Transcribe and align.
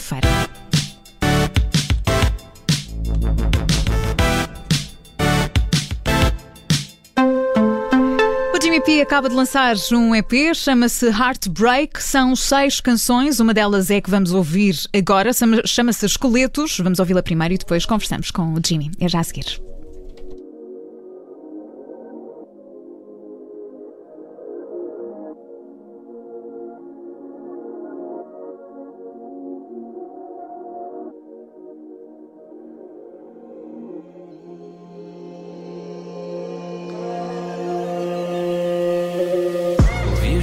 feira 0.00 0.26
Jimmy 8.62 8.80
P 8.80 9.02
acaba 9.02 9.28
de 9.28 9.34
lançar 9.34 9.74
um 9.92 10.14
EP, 10.14 10.54
chama-se 10.54 11.06
Heartbreak. 11.08 12.02
São 12.02 12.34
seis 12.34 12.80
canções, 12.80 13.38
uma 13.38 13.52
delas 13.52 13.90
é 13.90 14.00
que 14.00 14.08
vamos 14.08 14.32
ouvir 14.32 14.76
agora, 14.96 15.30
chama-se 15.66 16.06
Esqueletos. 16.06 16.78
Vamos 16.78 16.98
ouvi-la 16.98 17.22
primeiro 17.22 17.52
e 17.52 17.58
depois 17.58 17.84
conversamos 17.84 18.30
com 18.30 18.54
o 18.54 18.60
Jimmy. 18.64 18.90
É 18.98 19.08
já 19.08 19.20
a 19.20 19.24
seguir. 19.24 19.60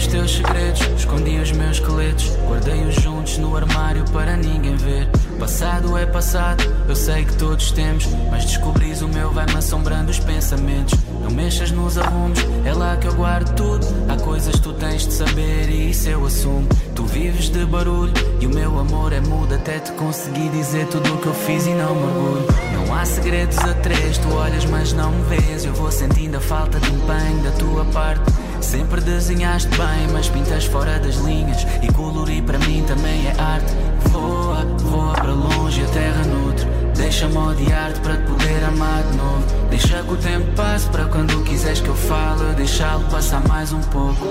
Teus 0.07 0.31
segredos, 0.35 0.81
escondi 0.97 1.39
os 1.39 1.51
meus 1.51 1.77
esqueletos, 1.77 2.31
guardei-os 2.47 2.95
juntos 2.95 3.37
no 3.37 3.55
armário 3.55 4.03
para 4.11 4.37
ninguém 4.37 4.75
ver. 4.75 5.09
Passado 5.39 5.97
é 5.97 6.05
passado, 6.05 6.63
eu 6.87 6.95
sei 6.95 7.25
que 7.25 7.35
todos 7.35 7.71
temos, 7.71 8.05
mas 8.29 8.45
descobris 8.45 9.01
o 9.01 9.07
meu 9.07 9.31
vai-me 9.31 9.55
assombrando 9.55 10.11
os 10.11 10.19
pensamentos. 10.19 10.97
Não 11.21 11.31
mexas 11.31 11.71
nos 11.71 11.97
arrumos, 11.97 12.39
é 12.65 12.73
lá 12.73 12.97
que 12.97 13.07
eu 13.07 13.13
guardo 13.13 13.53
tudo. 13.55 13.85
Há 14.09 14.15
coisas 14.17 14.55
que 14.55 14.61
tu 14.61 14.73
tens 14.73 15.07
de 15.07 15.13
saber 15.13 15.69
e 15.69 15.89
isso 15.91 16.09
eu 16.09 16.25
assumo. 16.25 16.67
Tu 16.95 17.05
vives 17.05 17.49
de 17.49 17.65
barulho 17.65 18.13
e 18.39 18.47
o 18.47 18.49
meu 18.49 18.77
amor 18.79 19.13
é 19.13 19.19
mudo 19.19 19.55
até 19.55 19.79
te 19.79 19.91
conseguir 19.93 20.49
dizer 20.49 20.87
tudo 20.87 21.13
o 21.13 21.17
que 21.17 21.27
eu 21.27 21.33
fiz 21.33 21.65
e 21.65 21.71
não 21.71 21.95
me 21.95 22.03
orgulho. 22.03 22.47
Não 22.73 22.95
há 22.95 23.05
segredos 23.05 23.57
a 23.59 23.73
três, 23.75 24.17
tu 24.17 24.33
olhas 24.33 24.65
mas 24.65 24.93
não 24.93 25.11
me 25.11 25.23
vês. 25.35 25.65
Eu 25.65 25.73
vou 25.73 25.91
sentindo 25.91 26.37
a 26.37 26.41
falta 26.41 26.79
de 26.79 26.89
empenho 26.91 27.43
da 27.43 27.51
tua 27.51 27.85
parte. 27.85 28.48
Sempre 28.61 29.01
desenhaste 29.01 29.69
bem, 29.69 30.07
mas 30.11 30.29
pintas 30.29 30.65
fora 30.65 30.99
das 30.99 31.15
linhas. 31.17 31.65
E 31.81 31.91
colorir 31.93 32.43
para 32.43 32.59
mim 32.59 32.83
também 32.87 33.27
é 33.27 33.35
arte. 33.39 33.73
Voa, 34.09 34.65
voa 34.79 35.13
para 35.13 35.33
longe, 35.33 35.81
a 35.81 35.87
terra 35.87 36.23
nutre. 36.25 36.67
Deixa-me 36.95 37.37
odiar-te 37.37 37.99
para 38.01 38.17
te 38.17 38.23
poder 38.23 38.63
amar 38.65 39.03
de 39.03 39.17
novo. 39.17 39.43
Deixa 39.69 40.03
que 40.03 40.13
o 40.13 40.17
tempo 40.17 40.51
passe 40.55 40.87
para 40.89 41.05
quando 41.05 41.43
quiseres 41.43 41.79
que 41.79 41.87
eu 41.87 41.95
fale. 41.95 42.53
Deixá-lo 42.55 43.03
passar 43.05 43.47
mais 43.47 43.71
um 43.71 43.81
pouco. 43.81 44.25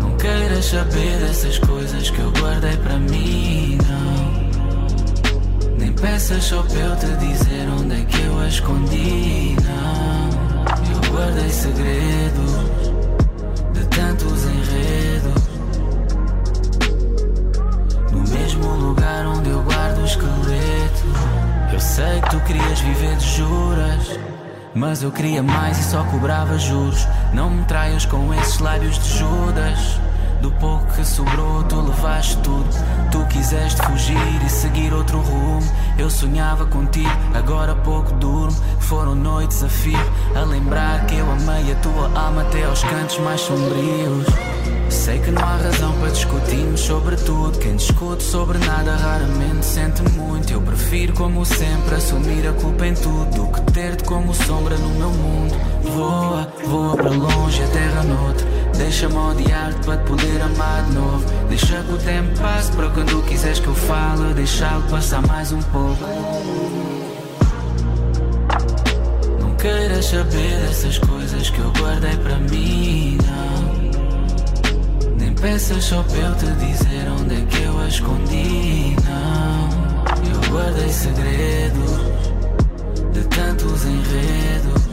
Não 0.00 0.16
queiras 0.16 0.64
saber 0.64 1.18
dessas 1.20 1.58
coisas 1.58 2.10
que 2.10 2.18
eu 2.18 2.32
guardei 2.32 2.76
para 2.76 2.98
mim, 2.98 3.78
não. 3.86 4.38
Nem 5.78 5.92
peças 5.92 6.44
só 6.44 6.62
para 6.62 6.78
eu 6.78 6.96
te 6.96 7.06
dizer 7.06 7.68
onde 7.80 7.94
é 7.94 8.04
que 8.04 8.20
eu 8.22 8.38
a 8.40 8.48
escondi, 8.48 9.56
não 9.62 10.07
guardei 11.18 11.50
segredos 11.50 12.52
de 13.72 13.84
tantos 13.86 14.44
enredos. 14.44 15.48
No 18.12 18.20
mesmo 18.20 18.68
lugar 18.76 19.26
onde 19.26 19.50
eu 19.50 19.60
guardo 19.64 19.98
o 19.98 20.04
esqueleto. 20.04 21.72
Eu 21.72 21.80
sei 21.80 22.20
que 22.20 22.30
tu 22.30 22.40
querias 22.44 22.80
viver 22.80 23.16
de 23.16 23.26
juras. 23.36 24.20
Mas 24.74 25.02
eu 25.02 25.10
queria 25.10 25.42
mais 25.42 25.76
e 25.80 25.82
só 25.90 26.04
cobrava 26.04 26.56
juros. 26.56 27.08
Não 27.32 27.50
me 27.50 27.64
traias 27.64 28.06
com 28.06 28.32
esses 28.34 28.60
lábios 28.60 28.96
de 29.00 29.18
Judas. 29.18 29.98
Do 30.40 30.52
pouco 30.52 30.86
que 30.94 31.04
sobrou, 31.04 31.64
tu 31.64 31.80
levaste 31.80 32.36
tudo. 32.38 32.68
Tu 33.10 33.24
quiseste 33.26 33.82
fugir 33.82 34.42
e 34.46 34.48
seguir 34.48 34.92
outro 34.92 35.20
rumo. 35.20 35.68
Eu 35.98 36.08
sonhava 36.08 36.64
contigo, 36.66 37.10
agora 37.34 37.74
pouco 37.74 38.12
durmo. 38.14 38.56
Foram 38.78 39.14
noites 39.14 39.62
a 39.64 39.68
fio, 39.68 39.98
a 40.34 40.40
lembrar 40.44 41.06
que 41.06 41.16
eu 41.16 41.30
amei 41.30 41.72
a 41.72 41.74
tua 41.76 42.10
alma 42.18 42.42
até 42.42 42.64
aos 42.64 42.84
cantos 42.84 43.18
mais 43.18 43.40
sombrios. 43.40 44.26
Sei 44.88 45.18
que 45.18 45.30
não 45.30 45.42
há 45.42 45.56
razão 45.56 45.92
para 45.98 46.10
discutirmos 46.10 46.80
sobre 46.80 47.16
tudo. 47.16 47.58
Quem 47.58 47.76
discute 47.76 48.22
sobre 48.22 48.58
nada 48.58 48.96
raramente 48.96 49.66
sente 49.66 50.02
muito. 50.12 50.52
Eu 50.52 50.62
prefiro, 50.62 51.12
como 51.14 51.44
sempre, 51.44 51.94
assumir 51.94 52.46
a 52.46 52.52
culpa 52.52 52.86
em 52.86 52.94
tudo 52.94 53.30
do 53.34 53.46
que 53.52 53.72
ter-te 53.72 54.04
como 54.04 54.32
sombra 54.32 54.76
no 54.76 54.88
meu 54.90 55.10
mundo. 55.10 55.77
Voa, 55.94 56.48
voa 56.66 56.96
para 56.96 57.10
longe, 57.10 57.62
a 57.62 57.66
terra 57.68 58.02
noutra. 58.04 58.46
Deixa-me 58.76 59.16
odiar-te 59.16 59.84
para 59.84 59.96
te 59.96 60.04
poder 60.04 60.40
amar 60.40 60.84
de 60.84 60.92
novo. 60.94 61.24
Deixa 61.48 61.82
que 61.82 61.92
o 61.92 61.98
tempo 61.98 62.38
passe 62.40 62.70
para 62.72 62.88
quando 62.90 63.22
quiseres 63.26 63.58
que 63.58 63.66
eu 63.66 63.74
fale. 63.74 64.34
Deixá-lo 64.34 64.82
passar 64.84 65.26
mais 65.26 65.50
um 65.52 65.60
pouco. 65.62 66.04
Não 69.40 69.54
queiras 69.56 70.04
saber 70.04 70.60
dessas 70.60 70.98
coisas 70.98 71.50
que 71.50 71.58
eu 71.58 71.72
guardei 71.72 72.16
para 72.18 72.38
mim, 72.38 73.18
não. 73.26 75.16
Nem 75.16 75.34
peças 75.34 75.84
só 75.84 76.02
para 76.04 76.18
eu 76.18 76.34
te 76.36 76.46
dizer 76.46 77.08
onde 77.20 77.34
é 77.34 77.44
que 77.46 77.62
eu 77.62 77.78
a 77.80 77.88
escondi, 77.88 78.96
não. 79.04 79.68
Eu 80.30 80.50
guardei 80.52 80.88
segredos 80.88 81.98
de 83.12 83.24
tantos 83.24 83.84
enredos. 83.84 84.87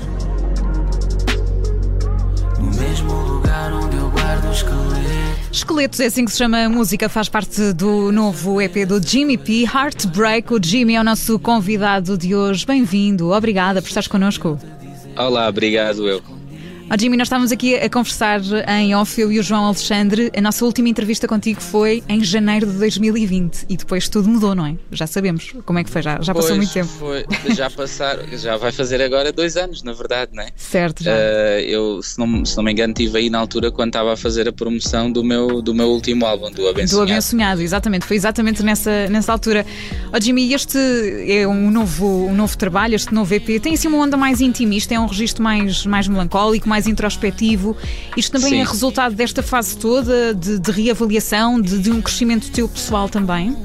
No 2.66 2.72
mesmo 2.74 3.14
lugar 3.14 3.72
onde 3.74 3.96
eu 3.96 4.10
guardo 4.10 4.50
os 4.50 4.58
esqueletos. 4.58 5.36
Esqueletos 5.52 6.00
é 6.00 6.08
assim 6.08 6.26
que 6.26 6.32
se 6.32 6.38
chama 6.38 6.66
a 6.66 6.70
música, 6.70 7.08
faz 7.08 7.30
parte 7.30 7.74
do 7.74 8.12
novo 8.12 8.60
EP 8.60 8.88
do 8.88 9.00
Jimmy 9.02 9.38
P, 9.38 9.64
Heartbreak. 9.64 10.52
O 10.52 10.60
Jimmy 10.62 10.96
é 10.96 11.02
o 11.02 11.04
nosso 11.04 11.38
convidado 11.38 12.18
de 12.18 12.34
hoje. 12.36 12.66
Bem-vindo, 12.66 13.32
obrigada 13.32 13.82
por 13.84 13.88
estares 13.88 14.08
connosco. 14.08 14.58
Olá, 15.16 15.48
obrigado 15.48 16.10
eu. 16.10 16.22
Oh, 16.88 16.96
Jimmy, 17.00 17.18
nós 17.18 17.26
estávamos 17.26 17.52
aqui 17.52 17.76
a 17.76 17.90
conversar 17.90 18.40
em 18.80 18.94
off, 18.94 19.20
eu 19.20 19.32
e 19.32 19.40
o 19.40 19.44
João 19.44 19.66
Alexandre. 19.66 20.32
A 20.38 20.40
nossa 20.40 20.64
última 20.64 20.88
entrevista 20.88 21.28
contigo 21.28 21.60
foi 21.60 22.04
em 22.08 22.24
janeiro 22.24 22.68
de 22.68 22.74
2020 22.74 23.66
e 23.68 23.76
depois 23.76 24.08
tudo 24.08 24.30
mudou, 24.30 24.54
não 24.54 24.68
é? 24.68 24.76
Já 24.92 25.08
sabemos 25.08 25.52
como 25.66 25.80
é 25.80 25.84
que 25.84 25.90
foi, 25.90 26.04
já, 26.04 26.22
já 26.22 26.32
pois, 26.32 26.46
passou 26.46 26.58
muito 26.58 26.72
tempo. 26.72 26.88
Foi, 26.88 27.26
já 27.56 27.72
passar, 27.72 28.20
já 28.38 28.56
vai 28.58 28.72
fazer 28.72 29.02
agora 29.02 29.32
dois 29.32 29.58
anos, 29.58 29.82
na 29.82 29.94
verdade, 29.94 30.32
não 30.36 30.44
é? 30.44 30.50
Certo, 30.56 31.04
já. 31.04 31.12
Uh, 31.12 31.60
eu, 31.66 32.04
se 32.04 32.20
não, 32.20 32.46
se 32.46 32.56
não 32.56 32.64
me 32.64 32.72
engano, 32.72 32.94
estive 32.94 33.18
aí 33.18 33.30
na 33.32 33.40
altura 33.40 33.72
quando 33.72 33.90
estava 33.90 34.14
a 34.14 34.18
fazer 34.18 34.48
a 34.48 34.54
promoção 34.54 35.12
do 35.12 35.24
meu, 35.24 35.64
do 35.64 35.74
meu 35.74 35.88
último 35.88 36.24
álbum, 36.24 36.52
do 36.52 36.68
Abençonhado. 36.68 37.08
Do 37.08 37.14
Abençonhado, 37.14 37.62
exatamente, 37.64 38.06
foi 38.06 38.16
exatamente 38.16 38.62
nessa, 38.62 39.10
nessa 39.10 39.32
altura. 39.32 39.66
Oh, 40.14 40.22
Jimmy, 40.22 40.54
este 40.54 40.78
é 41.28 41.48
um 41.48 41.72
novo, 41.72 42.28
um 42.28 42.36
novo 42.36 42.56
trabalho, 42.56 42.94
este 42.94 43.12
novo 43.12 43.34
EP, 43.34 43.60
tem 43.60 43.74
assim 43.74 43.88
uma 43.88 43.98
onda 43.98 44.16
mais 44.16 44.40
intimista, 44.40 44.94
é 44.94 45.00
um 45.00 45.08
registro 45.08 45.44
mais, 45.44 45.84
mais 45.84 46.08
melancólico, 46.08 46.70
mais 46.70 46.75
introspectivo. 46.88 47.76
Isto 48.16 48.34
também 48.34 48.50
Sim. 48.52 48.60
é 48.60 48.64
resultado 48.64 49.16
desta 49.16 49.42
fase 49.42 49.78
toda 49.78 50.34
de, 50.34 50.60
de 50.60 50.72
reavaliação, 50.72 51.62
de, 51.62 51.80
de, 51.80 51.92
um 51.92 52.02
crescimento 52.02 52.52
teu 52.52 52.68
pessoal 52.68 53.08
também? 53.08 53.56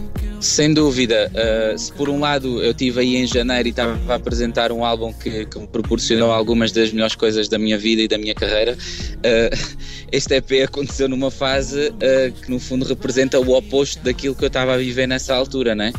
Sem 0.40 0.72
dúvida. 0.72 1.30
Uh, 1.34 1.78
se 1.78 1.92
por 1.92 2.08
um 2.08 2.18
lado 2.18 2.62
eu 2.62 2.70
estive 2.70 3.00
aí 3.00 3.16
em 3.16 3.26
janeiro 3.26 3.68
e 3.68 3.70
estava 3.70 3.98
a 4.08 4.16
apresentar 4.16 4.72
um 4.72 4.82
álbum 4.82 5.12
que, 5.12 5.44
que, 5.44 5.58
me 5.58 5.66
proporcionou 5.66 6.32
algumas 6.32 6.72
das 6.72 6.90
melhores 6.92 7.14
coisas 7.14 7.46
da 7.46 7.58
minha 7.58 7.76
vida 7.76 8.00
e 8.00 8.08
da 8.08 8.16
minha 8.16 8.34
carreira, 8.34 8.72
uh, 8.72 9.76
este 10.10 10.34
EP 10.36 10.64
aconteceu 10.64 11.08
numa 11.08 11.30
fase 11.30 11.88
uh, 11.88 12.32
que 12.40 12.50
no 12.50 12.58
fundo 12.58 12.86
representa 12.86 13.38
o 13.38 13.54
oposto 13.54 14.02
daquilo 14.02 14.34
que 14.34 14.42
eu 14.42 14.48
estava 14.48 14.72
a 14.72 14.78
viver 14.78 15.06
nessa 15.06 15.34
altura, 15.34 15.74
né? 15.74 15.92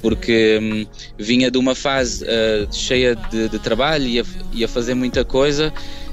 Porque 0.00 0.86
vinha 1.18 1.50
de 1.50 1.58
uma 1.58 1.74
fase 1.74 2.24
cheia 2.72 3.14
de, 3.14 3.50
de 3.50 3.58
trabalho 3.58 4.24
e 4.54 4.64
a 4.64 4.68
fazer 4.68 4.94
muita 4.94 5.26
coisa. 5.26 5.70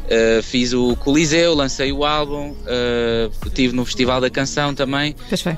Uh, 0.08 0.42
fiz 0.42 0.72
o 0.74 0.96
Coliseu, 0.96 1.54
lancei 1.54 1.92
o 1.92 2.06
álbum, 2.06 2.52
uh, 2.52 3.46
estive 3.46 3.76
no 3.76 3.84
Festival 3.84 4.22
da 4.22 4.30
Canção 4.30 4.74
também 4.74 5.14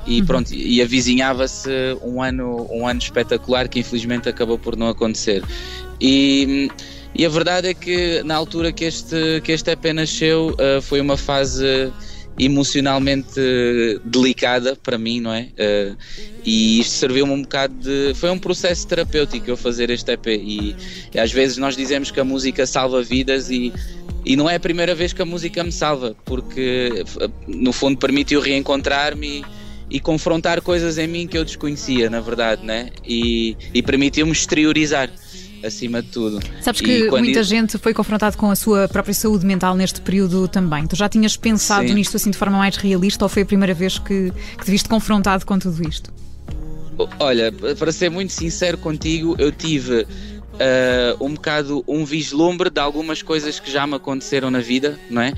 e 0.06 0.20
pronto, 0.24 0.52
e 0.52 0.82
avizinhava-se 0.82 1.70
um 2.02 2.20
ano, 2.20 2.66
um 2.68 2.84
ano 2.84 2.98
espetacular 2.98 3.68
que 3.68 3.78
infelizmente 3.78 4.28
acabou 4.28 4.58
por 4.58 4.76
não 4.76 4.88
acontecer. 4.88 5.44
E, 6.00 6.68
e 7.14 7.24
a 7.24 7.28
verdade 7.28 7.68
é 7.68 7.74
que 7.74 8.24
na 8.24 8.34
altura 8.34 8.72
que 8.72 8.84
este, 8.84 9.40
que 9.44 9.52
este 9.52 9.70
EP 9.70 9.84
nasceu 9.94 10.56
uh, 10.58 10.82
foi 10.82 11.00
uma 11.00 11.16
fase 11.16 11.92
emocionalmente 12.38 13.40
delicada 14.04 14.74
para 14.74 14.96
mim, 14.96 15.20
não 15.20 15.32
é? 15.32 15.48
Uh, 15.58 15.96
e 16.44 16.80
isto 16.80 16.92
serviu-me 16.92 17.32
um 17.32 17.42
bocado 17.42 17.74
de. 17.74 18.14
Foi 18.14 18.30
um 18.30 18.38
processo 18.38 18.86
terapêutico 18.86 19.50
eu 19.50 19.56
fazer 19.56 19.90
este 19.90 20.10
EP. 20.12 20.26
E, 20.26 20.76
e, 21.14 21.18
às 21.18 21.30
vezes 21.30 21.58
nós 21.58 21.76
dizemos 21.76 22.10
que 22.10 22.18
a 22.18 22.24
música 22.24 22.66
salva 22.66 23.02
vidas 23.02 23.50
e, 23.50 23.72
e 24.24 24.36
não 24.36 24.48
é 24.48 24.56
a 24.56 24.60
primeira 24.60 24.94
vez 24.94 25.12
que 25.12 25.22
a 25.22 25.24
música 25.24 25.62
me 25.64 25.72
salva, 25.72 26.14
porque 26.24 27.04
no 27.46 27.72
fundo 27.72 27.98
permitiu 27.98 28.40
reencontrar-me 28.40 29.44
e, 29.90 29.96
e 29.96 30.00
confrontar 30.00 30.60
coisas 30.60 30.98
em 30.98 31.06
mim 31.06 31.26
que 31.26 31.36
eu 31.38 31.44
desconhecia, 31.44 32.10
na 32.10 32.20
verdade, 32.20 32.64
né? 32.64 32.90
E, 33.06 33.56
e 33.72 33.82
permitiu-me 33.82 34.32
exteriorizar. 34.32 35.10
acima 35.64 36.02
de 36.02 36.08
tudo. 36.08 36.40
Sabes 36.60 36.80
que 36.80 37.10
muita 37.10 37.42
gente 37.42 37.78
foi 37.78 37.92
confrontado 37.92 38.36
com 38.36 38.50
a 38.50 38.56
sua 38.56 38.88
própria 38.88 39.14
saúde 39.14 39.44
mental 39.44 39.74
neste 39.74 40.00
período 40.00 40.48
também. 40.48 40.86
Tu 40.86 40.96
já 40.96 41.08
tinhas 41.08 41.36
pensado 41.36 41.88
Sim. 41.88 41.94
nisto 41.94 42.16
assim 42.16 42.30
de 42.30 42.38
forma 42.38 42.58
mais 42.58 42.76
realista 42.76 43.24
ou 43.24 43.28
foi 43.28 43.42
a 43.42 43.46
primeira 43.46 43.74
vez 43.74 43.98
que, 43.98 44.32
que 44.58 44.64
te 44.64 44.70
viste 44.70 44.88
confrontado 44.88 45.44
com 45.44 45.58
tudo 45.58 45.86
isto? 45.88 46.12
Olha, 47.18 47.50
para 47.78 47.92
ser 47.92 48.10
muito 48.10 48.32
sincero 48.32 48.76
contigo, 48.76 49.34
eu 49.38 49.50
tive 49.50 50.06
uh, 50.60 51.24
um 51.24 51.34
bocado 51.34 51.82
um 51.88 52.04
vislumbre 52.04 52.70
de 52.70 52.80
algumas 52.80 53.22
coisas 53.22 53.58
que 53.58 53.70
já 53.70 53.86
me 53.86 53.94
aconteceram 53.96 54.50
na 54.50 54.60
vida, 54.60 54.98
não 55.08 55.22
é? 55.22 55.32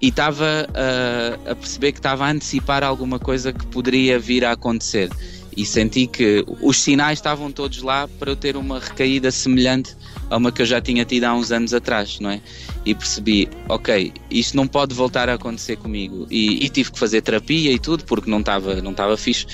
E 0.00 0.08
estava 0.08 0.66
uh, 0.70 1.50
a 1.50 1.54
perceber 1.54 1.92
que 1.92 1.98
estava 1.98 2.24
a 2.24 2.30
antecipar 2.30 2.82
alguma 2.82 3.18
coisa 3.18 3.52
que 3.52 3.66
poderia 3.66 4.18
vir 4.18 4.44
a 4.44 4.52
acontecer. 4.52 5.10
E 5.54 5.66
senti 5.66 6.06
que 6.06 6.44
os 6.62 6.78
sinais 6.78 7.18
estavam 7.18 7.50
todos 7.50 7.82
lá 7.82 8.08
para 8.18 8.30
eu 8.30 8.36
ter 8.36 8.56
uma 8.56 8.78
recaída 8.78 9.30
semelhante 9.30 9.96
a 10.30 10.36
uma 10.36 10.52
que 10.52 10.62
eu 10.62 10.66
já 10.66 10.80
tinha 10.80 11.04
tido 11.04 11.24
há 11.24 11.34
uns 11.34 11.50
anos 11.50 11.74
atrás, 11.74 12.20
não 12.20 12.30
é? 12.30 12.40
E 12.86 12.94
percebi, 12.94 13.48
ok, 13.68 14.12
isto 14.30 14.56
não 14.56 14.66
pode 14.66 14.94
voltar 14.94 15.28
a 15.28 15.34
acontecer 15.34 15.76
comigo. 15.76 16.26
E, 16.30 16.64
e 16.64 16.68
tive 16.68 16.92
que 16.92 16.98
fazer 16.98 17.20
terapia 17.20 17.72
e 17.72 17.78
tudo, 17.78 18.04
porque 18.04 18.30
não 18.30 18.38
estava 18.38 18.80
não 18.80 18.94
fixe 19.18 19.46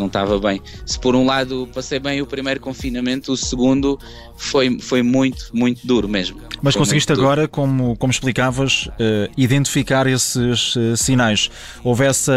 não 0.00 0.06
estava 0.06 0.38
bem. 0.38 0.60
Se 0.84 0.98
por 0.98 1.14
um 1.14 1.24
lado 1.24 1.68
passei 1.72 1.98
bem 1.98 2.20
o 2.20 2.26
primeiro 2.26 2.60
confinamento, 2.60 3.32
o 3.32 3.36
segundo 3.36 3.98
foi, 4.40 4.78
foi 4.80 5.02
muito, 5.02 5.50
muito 5.52 5.86
duro 5.86 6.08
mesmo. 6.08 6.40
Mas 6.62 6.74
foi 6.74 6.80
conseguiste 6.80 7.12
agora, 7.12 7.46
como, 7.46 7.94
como 7.96 8.10
explicavas, 8.10 8.86
uh, 8.86 9.30
identificar 9.36 10.06
esses 10.06 10.74
uh, 10.76 10.96
sinais. 10.96 11.50
Houve 11.84 12.06
essa 12.06 12.32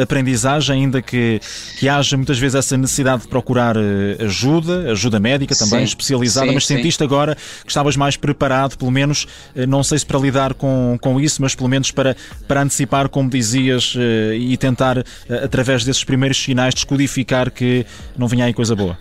aprendizagem, 0.00 0.82
ainda 0.82 1.02
que, 1.02 1.40
que 1.78 1.88
haja 1.88 2.16
muitas 2.16 2.38
vezes 2.38 2.54
essa 2.54 2.76
necessidade 2.76 3.22
de 3.22 3.28
procurar 3.28 3.76
uh, 3.76 3.80
ajuda, 4.20 4.92
ajuda 4.92 5.18
médica 5.18 5.56
também, 5.56 5.80
sim, 5.80 5.84
especializada, 5.86 6.48
sim, 6.48 6.54
mas 6.54 6.66
sentiste 6.66 6.98
sim. 6.98 7.04
agora 7.04 7.36
que 7.64 7.68
estavas 7.68 7.96
mais 7.96 8.16
preparado, 8.16 8.76
pelo 8.76 8.90
menos, 8.90 9.26
não 9.68 9.82
sei 9.82 9.98
se 9.98 10.06
para 10.06 10.18
lidar 10.18 10.54
com, 10.54 10.96
com 11.00 11.20
isso, 11.20 11.42
mas 11.42 11.54
pelo 11.54 11.68
menos 11.68 11.90
para, 11.90 12.16
para 12.46 12.62
antecipar, 12.62 13.08
como 13.08 13.28
dizias, 13.28 13.94
e 14.38 14.56
tentar, 14.56 15.04
através 15.42 15.84
desses 15.84 16.04
primeiros 16.04 16.38
sinais, 16.38 16.67
descodificar 16.70 17.50
que 17.50 17.84
não 18.16 18.28
vinha 18.28 18.44
aí 18.44 18.54
coisa 18.54 18.74
boa 18.74 18.98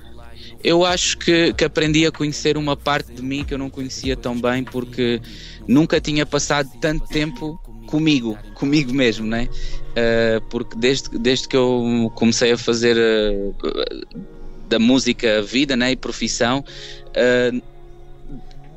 eu 0.63 0.83
acho 0.83 1.17
que, 1.17 1.53
que 1.53 1.63
aprendi 1.63 2.05
a 2.05 2.11
conhecer 2.11 2.57
uma 2.57 2.75
parte 2.75 3.13
de 3.13 3.21
mim 3.21 3.43
que 3.43 3.53
eu 3.53 3.57
não 3.57 3.69
conhecia 3.69 4.17
tão 4.17 4.39
bem 4.39 4.63
porque 4.63 5.21
nunca 5.67 6.01
tinha 6.01 6.25
passado 6.25 6.69
tanto 6.81 7.07
tempo 7.07 7.59
comigo, 7.85 8.37
comigo 8.53 8.93
mesmo, 8.93 9.25
né? 9.25 9.47
Uh, 9.91 10.41
porque 10.49 10.77
desde, 10.77 11.09
desde 11.17 11.47
que 11.47 11.55
eu 11.55 12.11
comecei 12.15 12.51
a 12.51 12.57
fazer 12.57 12.97
uh, 12.97 13.55
da 14.67 14.77
música 14.77 15.41
vida 15.41 15.75
né, 15.75 15.91
e 15.91 15.95
profissão, 15.95 16.63
uh, 17.15 17.61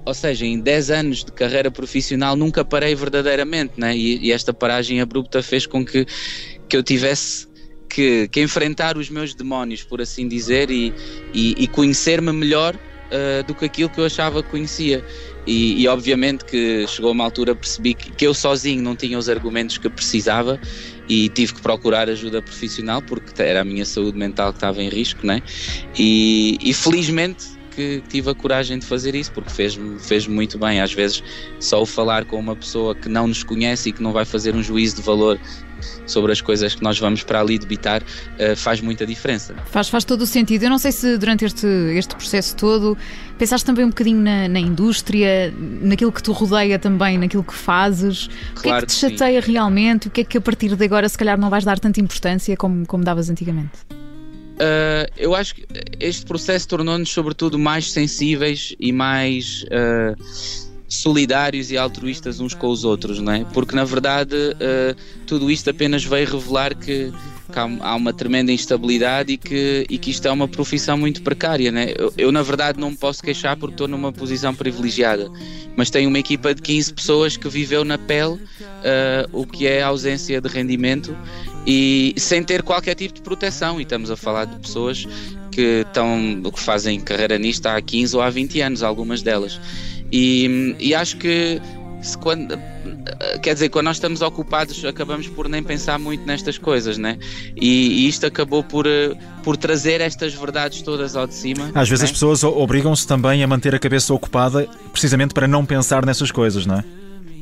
ou 0.05 0.15
seja, 0.15 0.47
em 0.47 0.61
10 0.61 0.91
anos 0.91 1.25
de 1.25 1.33
carreira 1.33 1.71
profissional 1.71 2.37
nunca 2.37 2.65
parei 2.65 2.95
verdadeiramente, 2.95 3.75
né? 3.77 3.97
E, 3.97 4.19
e, 4.27 4.33
esta 4.33 4.55
paragem 4.55 5.01
abrupta 5.01 5.43
fez 5.43 5.67
com 5.67 5.85
que, 5.85 6.07
que 6.69 6.77
eu 6.77 6.83
tivesse 6.83 7.50
que, 7.91 8.29
que 8.29 8.41
enfrentar 8.41 8.97
os 8.97 9.11
meus 9.11 9.35
demónios, 9.35 9.83
por 9.83 10.01
assim 10.01 10.29
dizer, 10.29 10.71
e, 10.71 10.95
e, 11.35 11.65
e 11.65 11.67
conhecer-me 11.67 12.33
melhor 12.33 12.75
uh, 12.75 13.45
do 13.47 13.55
que 13.55 13.65
aquilo 13.65 13.91
que 13.91 14.01
eu 14.01 14.07
achava 14.07 14.43
que 14.43 14.49
conhecia. 14.49 15.05
E, 15.47 15.83
e, 15.83 15.89
obviamente 15.89 16.45
que 16.45 16.87
chegou 16.87 17.13
uma 17.13 17.25
altura 17.25 17.55
percebi 17.55 17.95
que, 17.95 18.11
que, 18.13 18.27
eu 18.27 18.35
sozinho 18.35 18.83
não 18.83 18.95
tinha 18.95 19.19
os 19.19 19.29
argumentos 19.29 19.79
que 19.79 19.89
precisava 19.89 20.61
e 21.09 21.31
tive 21.31 21.55
que 21.55 21.63
procurar 21.63 22.11
ajuda 22.11 22.43
profissional 22.43 23.01
porque 23.01 23.43
era 23.43 23.63
a 23.63 23.65
minha 23.65 23.87
saúde 23.87 24.19
mental 24.19 24.53
que 24.53 24.59
estava 24.59 24.83
em 24.83 24.91
risco, 24.91 25.27
né? 25.27 25.43
E, 25.99 26.59
e 26.63 26.75
felizmente 26.75 27.60
que 27.71 28.03
tive 28.09 28.31
a 28.31 28.35
coragem 28.35 28.79
de 28.79 28.87
fazer 28.87 29.15
isso 29.15 29.33
porque 29.33 29.51
fez-me 29.51 29.99
fez 29.99 30.27
muito 30.27 30.59
bem. 30.59 30.81
Às 30.81 30.93
vezes 30.93 31.23
só 31.59 31.81
o 31.81 31.87
falar 31.87 32.25
com 32.25 32.39
uma 32.39 32.57
pessoa 32.57 32.95
que 32.95 33.09
não 33.09 33.27
nos 33.27 33.43
conhece 33.43 33.91
e 33.91 33.93
que 33.93 34.03
não 34.03 34.13
vai 34.13 34.25
fazer 34.25 34.55
um 34.55 34.63
juízo 34.63 34.97
de 34.97 35.03
valor 35.03 35.39
sobre 36.07 36.33
as 36.33 36.41
coisas 36.41 36.75
que 36.75 36.83
nós 36.83 36.99
vamos 36.99 37.23
para 37.23 37.41
ali 37.41 37.59
debitar 37.59 38.03
uh, 38.03 38.57
faz 38.57 38.81
muita 38.81 39.07
diferença. 39.07 39.55
Faz, 39.67 39.89
faz 39.89 40.05
todo 40.05 40.23
o 40.23 40.27
sentido. 40.27 40.65
Eu 40.65 40.71
não 40.71 40.79
sei 40.79 40.93
se 40.93 41.17
durante 41.17 41.45
este, 41.45 41.67
este 41.95 42.15
processo 42.15 42.57
todo 42.57 42.97
pensaste 43.39 43.65
também 43.65 43.85
um 43.85 43.89
bocadinho 43.89 44.21
na, 44.21 44.49
na 44.49 44.61
indústria, 44.61 45.53
naquilo 45.59 46.13
que 46.13 46.23
te 46.23 46.31
rodeia 46.31 46.79
também, 46.79 47.19
naquilo 47.19 47.45
que 47.45 47.55
fazes. 47.55 48.29
O 48.57 48.61
que 48.61 48.69
é 48.69 48.81
que 48.81 48.87
te 48.87 48.93
chateia 48.93 49.41
sim. 49.41 49.53
realmente? 49.53 50.09
O 50.09 50.11
que 50.11 50.21
é 50.23 50.25
que 50.25 50.39
a 50.39 50.41
partir 50.41 50.75
de 50.77 50.85
agora 50.85 51.09
se 51.09 51.17
calhar 51.17 51.39
não 51.39 51.49
vais 51.49 51.65
dar 51.65 51.79
tanta 51.79 52.01
importância 52.01 52.57
como, 52.57 52.87
como 52.87 53.05
davas 53.05 53.31
antigamente? 53.31 54.00
Uh, 54.61 55.11
eu 55.17 55.35
acho 55.35 55.55
que 55.55 55.67
este 55.99 56.27
processo 56.27 56.69
tornou-nos, 56.69 57.09
sobretudo, 57.09 57.59
mais 57.59 57.91
sensíveis 57.91 58.75
e 58.79 58.93
mais. 58.93 59.65
Uh, 59.65 60.71
solidários 60.93 61.71
e 61.71 61.79
altruístas 61.79 62.41
uns 62.41 62.53
com 62.53 62.67
os 62.67 62.85
outros, 62.85 63.21
não 63.21 63.33
é? 63.33 63.45
Porque 63.55 63.77
na 63.77 63.85
verdade 63.85 64.35
uh, 64.35 64.97
tudo 65.25 65.49
isto 65.49 65.71
apenas 65.71 66.05
veio 66.05 66.29
revelar 66.29 66.75
que, 66.75 67.13
que 67.53 67.59
há, 67.59 67.95
uma 67.95 68.13
tremenda 68.13 68.51
instabilidade 68.51 69.35
e 69.35 69.37
que, 69.37 69.87
e 69.89 69.97
que 69.97 70.11
isto 70.11 70.27
é 70.27 70.33
uma 70.33 70.49
profissão 70.49 70.99
muito 70.99 71.23
precária, 71.23 71.71
né? 71.71 71.95
Eu, 71.97 72.13
eu 72.19 72.33
na 72.33 72.43
verdade 72.43 72.81
não 72.81 72.91
me 72.91 72.97
posso 72.97 73.23
queixar 73.23 73.57
porque 73.57 73.75
estou 73.75 73.87
numa 73.87 74.13
posição 74.13 74.53
privilegiada, 74.53 75.31
mas 75.77 75.91
tenho 75.91 76.09
uma 76.09 76.19
equipa 76.19 76.53
de 76.53 76.61
15 76.61 76.93
pessoas 76.93 77.37
que 77.37 77.49
viveu 77.49 77.85
na 77.85 77.97
pele 77.97 78.41
o 79.33 79.47
que 79.47 79.69
é 79.69 79.83
a 79.83 79.87
ausência 79.87 80.41
de 80.41 80.49
rendimento 80.49 81.17
e 81.67 82.15
sem 82.17 82.43
ter 82.43 82.63
qualquer 82.63 82.95
tipo 82.95 83.15
de 83.15 83.21
proteção. 83.21 83.79
E 83.81 83.83
estamos 83.83 84.11
a 84.11 84.17
falar 84.17 84.47
de 84.47 84.57
pessoas 84.59 85.07
que 85.51 85.85
estão 85.87 86.43
que 86.53 86.61
fazem 86.61 87.01
carreira 87.01 87.39
nisto 87.39 87.67
há 87.67 87.81
15 87.81 88.17
ou 88.17 88.23
há 88.23 88.31
20 88.31 88.61
anos, 88.61 88.83
algumas 88.83 89.23
delas. 89.23 89.61
E, 90.13 90.75
e 90.79 90.95
acho 90.95 91.17
que 91.17 91.61
se 92.03 92.17
quando, 92.17 92.59
quer 93.43 93.55
dizer, 93.55 93.69
quando 93.69 93.87
nós 93.87 93.97
estamos 93.97 94.23
ocupados 94.23 94.85
acabamos 94.85 95.29
por 95.29 95.49
nem 95.49 95.63
pensar 95.63 95.99
muito 95.99 96.25
nestas 96.27 96.57
coisas, 96.59 96.99
né? 96.99 97.19
E, 97.55 98.05
e 98.05 98.09
isto 98.09 98.27
acabou 98.27 98.65
por, 98.65 98.87
por 99.43 99.57
trazer 99.57 100.01
estas 100.01 100.33
verdades 100.35 100.83
todas 100.83 101.15
ao 101.15 101.27
de 101.27 101.35
cima. 101.35 101.71
Às 101.75 101.89
vezes 101.89 102.03
né? 102.03 102.07
as 102.07 102.13
pessoas 102.13 102.43
obrigam-se 102.43 103.07
também 103.07 103.43
a 103.43 103.47
manter 103.47 103.75
a 103.75 103.79
cabeça 103.79 104.13
ocupada 104.15 104.69
precisamente 104.93 105.35
para 105.35 105.47
não 105.47 105.65
pensar 105.65 106.05
nessas 106.05 106.31
coisas, 106.31 106.65
não 106.67 106.77
é? 106.77 106.85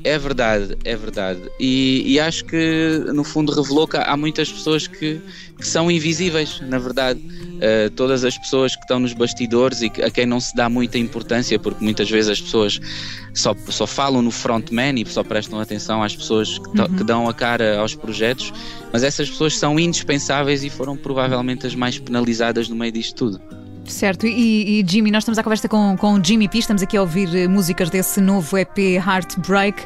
É 0.05 0.19
verdade, 0.19 0.77
é 0.85 0.97
verdade. 0.97 1.41
E, 1.59 2.03
e, 2.07 2.21
acho 2.21 2.45
que 2.45 3.05
no 3.13 3.25
fundo 3.25 3.53
revelou 3.53 3.87
que 3.87 3.97
há 3.97 4.17
muitas 4.17 4.51
pessoas 4.51 4.87
que, 4.87 5.21
que 5.57 5.67
são 5.67 5.91
invisíveis, 5.91 6.61
na 6.61 6.79
verdade. 6.79 7.21
Uh, 7.21 7.91
todas 7.97 8.25
as 8.25 8.39
pessoas 8.39 8.77
que 8.77 8.83
estão 8.83 9.01
nos 9.01 9.13
bastidores 9.13 9.83
e 9.83 9.87
a 10.03 10.11
quem 10.11 10.25
não 10.25 10.39
se 10.39 10.55
dá 10.55 10.69
muita 10.69 10.97
importância, 10.97 11.59
porque 11.59 11.83
muitas 11.83 12.09
vezes 12.09 12.31
as 12.31 12.41
pessoas 12.41 12.81
só, 13.35 13.53
só 13.69 13.85
falam 13.85 14.23
no 14.23 14.31
frontman 14.31 15.01
e 15.01 15.07
só 15.07 15.25
prestam 15.25 15.59
atenção 15.59 16.01
às 16.01 16.15
pessoas 16.15 16.59
que, 16.59 16.81
uhum. 16.81 16.97
que 16.97 17.03
dão 17.03 17.29
a 17.29 17.35
cara 17.35 17.81
aos 17.81 17.97
projetos, 17.97 18.53
mas 18.93 19.03
essas 19.03 19.29
pessoas 19.29 19.59
são 19.59 19.79
indispensáveis 19.79 20.63
e 20.63 20.71
foram 20.71 20.97
provavelmente 20.97 21.67
as 21.67 21.75
mais 21.75 21.99
penalizadas 21.99 22.69
no 22.69 22.77
meio 22.77 22.93
disto 22.93 23.17
tudo. 23.17 23.68
Certo, 23.89 24.27
e, 24.27 24.81
e, 24.81 24.85
Jimmy, 24.87 25.11
nós 25.11 25.23
estamos 25.23 25.39
à 25.39 25.43
conversa 25.43 25.69
com, 25.69 25.97
com 25.97 26.15
o 26.15 26.25
Jimmy 26.25 26.49
P, 26.49 26.59
estamos 26.59 26.83
aqui 26.83 26.97
a 26.97 27.01
ouvir 27.01 27.35
eh, 27.35 27.49
músicas 27.49 27.91
desse 27.91 28.21
novo 28.21 28.57
EP 28.57 28.79
Heartbreak. 28.79 29.85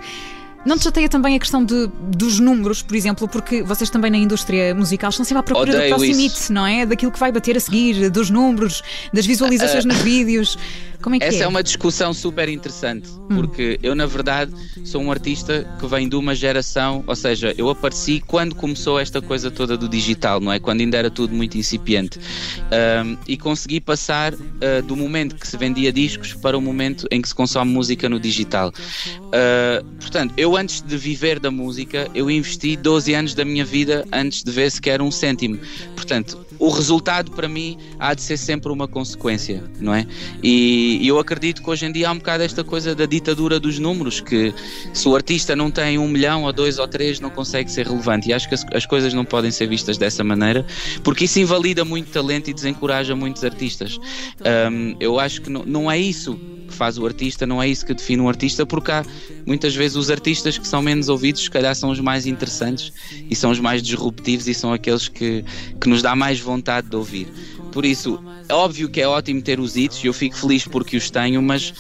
Não 0.64 0.76
te 0.78 0.84
chateia 0.84 1.08
também 1.08 1.34
a 1.34 1.40
questão 1.40 1.64
de, 1.64 1.88
dos 2.00 2.38
números, 2.38 2.82
por 2.82 2.94
exemplo, 2.94 3.26
porque 3.26 3.62
vocês 3.62 3.90
também 3.90 4.10
na 4.12 4.16
indústria 4.16 4.72
musical 4.74 5.10
estão 5.10 5.24
sempre 5.24 5.40
à 5.40 5.42
procura 5.42 5.72
Odeio 5.72 5.94
do 5.94 5.96
proximite, 5.96 6.52
não 6.52 6.64
é? 6.64 6.86
Daquilo 6.86 7.10
que 7.10 7.18
vai 7.18 7.32
bater 7.32 7.56
a 7.56 7.60
seguir, 7.60 8.08
dos 8.10 8.30
números, 8.30 8.80
das 9.12 9.26
visualizações 9.26 9.84
uh, 9.84 9.88
nos 9.88 9.98
vídeos. 9.98 10.56
Como 11.02 11.16
é 11.16 11.18
que 11.18 11.24
Essa 11.24 11.38
é? 11.38 11.42
é 11.42 11.48
uma 11.48 11.62
discussão 11.62 12.14
super 12.14 12.48
interessante, 12.48 13.10
hum. 13.10 13.34
porque 13.34 13.78
eu, 13.82 13.94
na 13.94 14.06
verdade, 14.06 14.52
sou 14.84 15.02
um 15.02 15.10
artista 15.10 15.68
que 15.80 15.86
vem 15.86 16.08
de 16.08 16.14
uma 16.14 16.34
geração, 16.34 17.02
ou 17.06 17.16
seja, 17.16 17.52
eu 17.58 17.68
apareci 17.68 18.22
quando 18.24 18.54
começou 18.54 19.00
esta 19.00 19.20
coisa 19.20 19.50
toda 19.50 19.76
do 19.76 19.88
digital, 19.88 20.40
não 20.40 20.52
é? 20.52 20.60
Quando 20.60 20.80
ainda 20.80 20.96
era 20.96 21.10
tudo 21.10 21.34
muito 21.34 21.58
incipiente. 21.58 22.18
Um, 22.18 23.16
e 23.26 23.36
consegui 23.36 23.80
passar 23.80 24.32
uh, 24.32 24.82
do 24.86 24.96
momento 24.96 25.34
que 25.34 25.46
se 25.46 25.56
vendia 25.56 25.92
discos 25.92 26.34
para 26.34 26.56
o 26.56 26.60
momento 26.60 27.06
em 27.10 27.20
que 27.20 27.28
se 27.28 27.34
consome 27.34 27.72
música 27.72 28.08
no 28.08 28.20
digital. 28.20 28.68
Uh, 28.68 29.84
portanto, 30.00 30.34
eu 30.36 30.56
antes 30.56 30.80
de 30.80 30.96
viver 30.96 31.40
da 31.40 31.50
música, 31.50 32.08
eu 32.14 32.30
investi 32.30 32.76
12 32.76 33.12
anos 33.12 33.34
da 33.34 33.44
minha 33.44 33.64
vida 33.64 34.06
antes 34.12 34.44
de 34.44 34.52
ver 34.52 34.70
sequer 34.70 35.02
um 35.02 35.10
cêntimo. 35.10 35.58
Portanto, 35.96 36.41
o 36.58 36.68
resultado 36.68 37.30
para 37.32 37.48
mim 37.48 37.76
há 37.98 38.14
de 38.14 38.22
ser 38.22 38.36
sempre 38.36 38.70
uma 38.70 38.86
consequência, 38.86 39.62
não 39.80 39.94
é? 39.94 40.06
E 40.42 41.06
eu 41.06 41.18
acredito 41.18 41.62
que 41.62 41.70
hoje 41.70 41.86
em 41.86 41.92
dia 41.92 42.08
há 42.08 42.12
um 42.12 42.18
bocado 42.18 42.42
esta 42.42 42.62
coisa 42.62 42.94
da 42.94 43.06
ditadura 43.06 43.58
dos 43.58 43.78
números, 43.78 44.20
que 44.20 44.54
se 44.92 45.08
o 45.08 45.14
artista 45.14 45.56
não 45.56 45.70
tem 45.70 45.98
um 45.98 46.08
milhão 46.08 46.44
ou 46.44 46.52
dois 46.52 46.78
ou 46.78 46.86
três 46.86 47.20
não 47.20 47.30
consegue 47.30 47.70
ser 47.70 47.86
relevante. 47.86 48.28
E 48.28 48.32
acho 48.32 48.48
que 48.48 48.54
as, 48.54 48.64
as 48.72 48.86
coisas 48.86 49.12
não 49.12 49.24
podem 49.24 49.50
ser 49.50 49.66
vistas 49.66 49.98
dessa 49.98 50.22
maneira, 50.22 50.64
porque 51.02 51.24
isso 51.24 51.38
invalida 51.38 51.84
muito 51.84 52.10
talento 52.10 52.48
e 52.48 52.54
desencoraja 52.54 53.14
muitos 53.14 53.44
artistas. 53.44 53.98
Um, 54.40 54.96
eu 55.00 55.18
acho 55.18 55.42
que 55.42 55.50
não, 55.50 55.64
não 55.64 55.90
é 55.90 55.98
isso 55.98 56.38
que 56.72 56.76
faz 56.76 56.98
o 56.98 57.06
artista, 57.06 57.46
não 57.46 57.62
é 57.62 57.68
isso 57.68 57.86
que 57.86 57.94
define 57.94 58.22
um 58.22 58.28
artista, 58.28 58.66
porque 58.66 58.90
há 58.90 59.04
muitas 59.46 59.74
vezes 59.74 59.96
os 59.96 60.10
artistas 60.10 60.58
que 60.58 60.66
são 60.66 60.82
menos 60.82 61.08
ouvidos, 61.08 61.42
se 61.42 61.50
calhar 61.50 61.76
são 61.76 61.90
os 61.90 62.00
mais 62.00 62.26
interessantes 62.26 62.92
e 63.30 63.36
são 63.36 63.50
os 63.50 63.60
mais 63.60 63.82
disruptivos 63.82 64.48
e 64.48 64.54
são 64.54 64.72
aqueles 64.72 65.06
que, 65.06 65.44
que 65.80 65.88
nos 65.88 66.02
dá 66.02 66.16
mais 66.16 66.40
vontade 66.40 66.88
de 66.88 66.96
ouvir. 66.96 67.28
Por 67.72 67.86
isso, 67.86 68.22
é 68.48 68.54
óbvio 68.54 68.88
que 68.88 69.00
é 69.00 69.08
ótimo 69.08 69.40
ter 69.40 69.58
os 69.58 69.76
hits 69.76 70.04
e 70.04 70.06
eu 70.06 70.12
fico 70.12 70.36
feliz 70.36 70.66
porque 70.66 70.96
os 70.96 71.10
tenho, 71.10 71.40
mas 71.40 71.72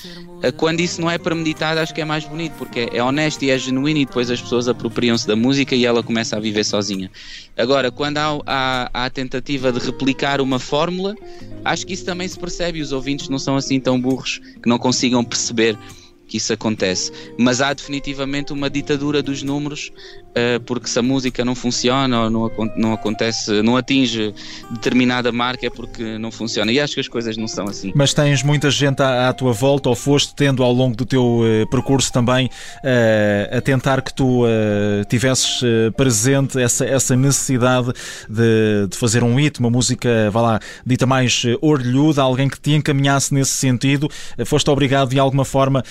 eh, 0.42 0.50
quando 0.50 0.80
isso 0.80 1.00
não 1.00 1.10
é 1.10 1.18
premeditado, 1.18 1.78
acho 1.78 1.94
que 1.94 2.00
é 2.00 2.04
mais 2.04 2.24
bonito, 2.24 2.54
porque 2.54 2.88
é 2.92 3.02
honesto 3.02 3.42
e 3.42 3.50
é 3.50 3.58
genuíno 3.58 4.00
e 4.00 4.06
depois 4.06 4.30
as 4.30 4.40
pessoas 4.40 4.68
apropriam-se 4.68 5.26
da 5.26 5.36
música 5.36 5.74
e 5.76 5.84
ela 5.84 6.02
começa 6.02 6.36
a 6.36 6.40
viver 6.40 6.64
sozinha. 6.64 7.10
Agora, 7.56 7.90
quando 7.90 8.16
há, 8.18 8.40
há, 8.46 8.90
há, 8.92 9.04
a 9.04 9.10
tentativa 9.10 9.70
de 9.70 9.78
replicar 9.78 10.40
uma 10.40 10.58
fórmula, 10.58 11.14
acho 11.64 11.86
que 11.86 11.92
isso 11.92 12.04
também 12.04 12.26
se 12.26 12.38
percebe 12.38 12.78
e 12.78 12.82
os 12.82 12.90
ouvintes 12.90 13.28
não 13.28 13.38
são 13.38 13.54
assim 13.54 13.78
tão 13.78 14.00
burros 14.00 14.40
que 14.62 14.68
não 14.68 14.78
consigam 14.78 15.22
perceber 15.22 15.78
que 16.32 16.38
isso 16.38 16.50
acontece. 16.50 17.12
Mas 17.38 17.60
há 17.60 17.74
definitivamente 17.74 18.54
uma 18.54 18.70
ditadura 18.70 19.22
dos 19.22 19.42
números, 19.42 19.92
porque 20.66 20.88
se 20.88 20.98
a 20.98 21.02
música 21.02 21.44
não 21.44 21.54
funciona 21.54 22.22
ou 22.22 22.30
não, 22.30 22.50
não 22.76 22.92
acontece, 22.92 23.62
não 23.62 23.76
atinge 23.76 24.34
determinada 24.70 25.30
marca 25.30 25.66
é 25.66 25.70
porque 25.70 26.18
não 26.18 26.30
funciona. 26.30 26.72
E 26.72 26.80
acho 26.80 26.94
que 26.94 27.00
as 27.00 27.08
coisas 27.08 27.36
não 27.36 27.46
são 27.46 27.66
assim. 27.66 27.92
Mas 27.94 28.14
tens 28.14 28.42
muita 28.42 28.70
gente 28.70 29.02
à, 29.02 29.28
à 29.28 29.32
tua 29.32 29.52
volta, 29.52 29.88
ou 29.88 29.94
foste 29.94 30.34
tendo 30.34 30.62
ao 30.62 30.72
longo 30.72 30.96
do 30.96 31.04
teu 31.04 31.40
uh, 31.40 31.68
percurso 31.70 32.12
também 32.12 32.46
uh, 32.46 33.56
a 33.56 33.60
tentar 33.60 34.02
que 34.02 34.12
tu 34.12 34.42
tivesses 35.08 35.60
presente 35.96 36.60
essa, 36.60 36.84
essa 36.84 37.16
necessidade 37.16 37.92
de, 38.28 38.88
de, 38.88 38.96
fazer 38.96 39.22
um 39.22 39.36
hit, 39.36 39.58
uma 39.60 39.70
música, 39.70 40.30
vá 40.30 40.40
lá, 40.40 40.60
dita 40.84 41.06
mais 41.06 41.44
orelhuda, 41.60 42.22
alguém 42.22 42.48
que 42.48 42.60
te 42.60 42.72
encaminhasse 42.72 43.32
nesse 43.34 43.52
sentido. 43.52 44.08
foste 44.44 44.70
obrigado 44.70 45.10
de 45.10 45.18
alguma 45.18 45.44
forma 45.44 45.82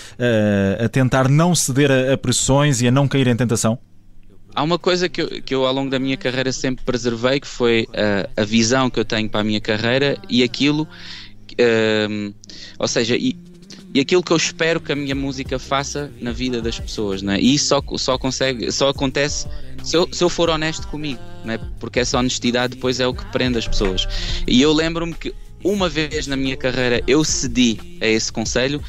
a 0.84 0.90
tentar 0.90 1.30
não 1.30 1.54
ceder 1.56 1.92
a, 1.92 2.14
a 2.14 2.18
pressões 2.18 2.82
e 2.82 2.88
a 2.88 2.92
não 2.92 3.08
cair 3.08 3.28
em 3.28 3.36
tentação? 3.36 3.80
Há 4.54 4.64
uma 4.64 4.78
coisa 4.78 5.08
que 5.08 5.22
eu, 5.22 5.42
que 5.42 5.56
eu 5.56 5.66
ao 5.66 5.74
longo 5.74 5.90
da 5.90 6.00
minha 6.00 6.18
carreira 6.18 6.52
sempre 6.52 6.84
preservei, 6.84 7.40
que 7.40 7.48
foi 7.48 7.88
a, 7.94 8.42
a 8.42 8.46
visão 8.46 8.90
que 8.90 9.00
eu 9.00 9.06
tenho 9.06 9.30
para 9.30 9.42
a 9.42 9.44
minha 9.44 9.62
carreira 9.62 10.18
e 10.30 10.44
aquilo, 10.44 10.84
uh, 10.84 12.34
ou 12.78 12.88
seja, 12.88 13.16
e, 13.16 13.36
e 13.94 14.00
aquilo 14.00 14.24
que 14.24 14.32
eu 14.32 14.38
espero 14.38 14.80
que 14.80 14.92
a 14.92 14.96
minha 14.96 15.16
música 15.16 15.58
faça 15.60 16.12
na 16.20 16.32
vida 16.32 16.62
das 16.62 16.80
pessoas, 16.80 17.22
né? 17.22 17.40
E 17.40 17.56
isso 17.56 17.68
só, 17.68 17.82
só 17.98 18.18
consegue, 18.18 18.72
só 18.72 18.90
acontece 18.90 19.48
se 19.84 19.98
eu, 19.98 20.08
se 20.12 20.24
eu 20.24 20.30
for 20.30 20.50
honesto 20.50 20.88
comigo, 20.88 21.20
né? 21.44 21.60
Porque 21.80 22.00
essa 22.00 22.18
honestidade 22.18 22.76
depois 22.76 23.00
é 23.00 23.08
o 23.08 23.14
que 23.14 23.26
prende 23.32 23.58
as 23.58 23.68
pessoas. 23.68 24.08
E 24.48 24.62
eu 24.62 24.72
lembro-me 24.72 25.14
que 25.14 25.34
uma 25.64 25.90
vez 25.90 26.28
na 26.28 26.36
minha 26.36 26.58
carreira 26.58 27.04
eu 27.08 27.24
cedi 27.24 27.78
a 28.02 28.08
esse 28.08 28.32
conselho 28.32 28.82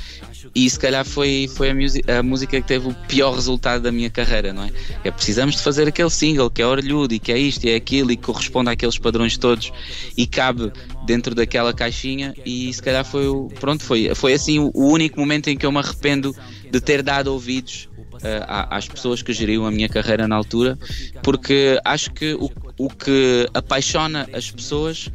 e 0.54 0.68
se 0.68 0.78
calhar 0.78 1.04
foi, 1.04 1.48
foi 1.54 1.70
a, 1.70 2.18
a, 2.18 2.22
música 2.22 2.60
que 2.60 2.66
teve 2.66 2.88
o 2.88 2.94
pior 3.06 3.34
resultado 3.34 3.82
da 3.82 3.92
minha 3.92 4.10
carreira, 4.10 4.52
não 4.52 4.64
é? 4.64 4.70
É 5.04 5.10
precisamos 5.10 5.56
de 5.56 5.62
fazer 5.62 5.88
aquele 5.88 6.10
single 6.10 6.50
que 6.50 6.62
é 6.62 6.66
orelhudo 6.66 7.14
e 7.14 7.18
que 7.18 7.32
é 7.32 7.38
isto 7.38 7.64
e 7.64 7.70
é 7.70 7.76
aquilo 7.76 8.12
e 8.12 8.16
que 8.16 8.22
corresponde 8.22 8.70
àqueles 8.70 8.98
padrões 8.98 9.36
todos 9.36 9.72
e 10.16 10.26
cabe 10.26 10.72
dentro 11.06 11.34
daquela 11.34 11.72
caixinha 11.72 12.34
e 12.44 12.72
se 12.72 12.82
calhar 12.82 13.04
foi 13.04 13.26
o, 13.26 13.48
pronto, 13.60 13.82
foi, 13.82 14.14
foi 14.14 14.32
assim 14.32 14.58
o, 14.58 14.70
o 14.74 14.88
único 14.92 15.18
momento 15.18 15.48
em 15.48 15.56
que 15.56 15.66
eu 15.66 15.72
me 15.72 15.78
arrependo 15.78 16.34
de 16.70 16.80
ter 16.80 17.02
dado 17.02 17.28
ouvidos 17.28 17.88
uh, 18.22 18.68
às 18.70 18.88
pessoas 18.88 19.22
que 19.22 19.32
geriam 19.32 19.66
a 19.66 19.70
minha 19.70 19.88
carreira 19.88 20.26
na 20.28 20.36
altura, 20.36 20.78
porque 21.22 21.78
acho 21.84 22.12
que 22.12 22.34
o, 22.34 22.50
o 22.78 22.88
que 22.88 23.48
apaixona 23.52 24.28
as 24.32 24.50
pessoas 24.50 25.10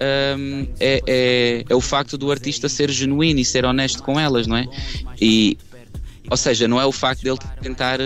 um, 0.00 0.66
é, 0.78 1.02
é, 1.06 1.64
é 1.68 1.74
o 1.74 1.80
facto 1.80 2.16
do 2.16 2.30
artista 2.30 2.68
ser 2.68 2.90
genuíno 2.90 3.40
e 3.40 3.44
ser 3.44 3.64
honesto 3.64 4.02
com 4.02 4.18
elas, 4.18 4.46
não 4.46 4.56
é? 4.56 4.66
E, 5.20 5.58
ou 6.30 6.36
seja, 6.36 6.66
não 6.66 6.80
é 6.80 6.86
o 6.86 6.92
facto 6.92 7.22
dele 7.22 7.38
tentar 7.60 7.98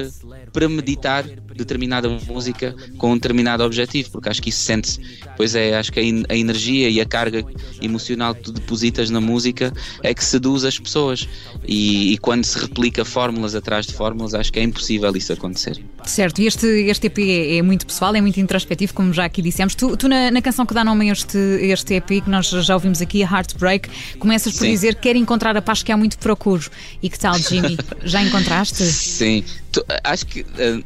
premeditar 0.53 1.25
determinada 1.55 2.09
música 2.09 2.75
com 2.97 3.13
um 3.13 3.15
determinado 3.15 3.63
objetivo, 3.63 4.11
porque 4.11 4.29
acho 4.29 4.41
que 4.41 4.51
isso 4.51 4.61
sente-se. 4.61 5.01
Pois 5.37 5.55
é, 5.55 5.77
acho 5.77 5.93
que 5.93 6.01
a, 6.01 6.37
energia 6.37 6.89
e 6.89 7.01
a 7.01 7.05
carga 7.05 7.45
emocional 7.83 8.35
que 8.35 8.43
tu 8.43 8.53
depositas 8.53 9.11
na 9.11 9.21
música 9.21 9.73
é 10.03 10.15
que 10.15 10.25
seduz 10.25 10.65
as 10.65 10.79
pessoas. 10.79 11.29
E, 11.67 12.13
e, 12.13 12.19
quando 12.19 12.45
se 12.45 12.59
replica 12.59 13.05
fórmulas 13.05 13.55
atrás 13.55 13.87
de 13.87 13.93
fórmulas, 13.93 14.35
acho 14.35 14.53
que 14.53 14.61
é 14.61 14.63
impossível 14.63 15.15
isso 15.17 15.33
acontecer. 15.33 15.83
Certo, 16.07 16.41
e 16.41 16.47
este, 16.47 16.67
este 16.67 17.07
EP 17.07 17.19
é, 17.19 17.57
é 17.57 17.63
muito 17.63 17.87
pessoal, 17.87 18.15
é 18.15 18.21
muito 18.21 18.39
introspectivo, 18.39 18.93
como 18.93 19.13
já 19.13 19.25
aqui 19.25 19.41
dissemos. 19.41 19.75
Tu, 19.75 19.97
tu 19.97 20.09
na, 20.09 20.31
na, 20.31 20.43
canção 20.43 20.67
que 20.67 20.75
dá 20.75 20.85
nome 20.85 21.09
a 21.09 21.13
este, 21.13 21.39
este 21.39 21.95
EP, 21.95 22.23
que 22.23 22.31
nós 22.31 22.49
já 22.49 22.75
ouvimos 22.75 23.01
aqui, 23.01 23.23
a 23.23 23.27
Heartbreak, 23.27 23.89
começas 24.19 24.53
por 24.53 24.61
Sim. 24.61 24.71
dizer 24.71 24.97
quer 24.97 25.17
encontrar 25.17 25.57
a 25.57 25.63
paz 25.63 25.83
que 25.83 25.91
há 25.91 25.97
muito 25.97 26.19
procuro. 26.19 26.71
E 27.03 27.09
que 27.09 27.19
tal, 27.19 27.37
Jimmy? 27.39 27.79
já 28.05 28.23
encontraste? 28.23 28.85
Sim, 28.85 29.45
tu, 29.73 29.85
acho 30.03 30.27
que. 30.27 30.43
Uh, 30.43 30.85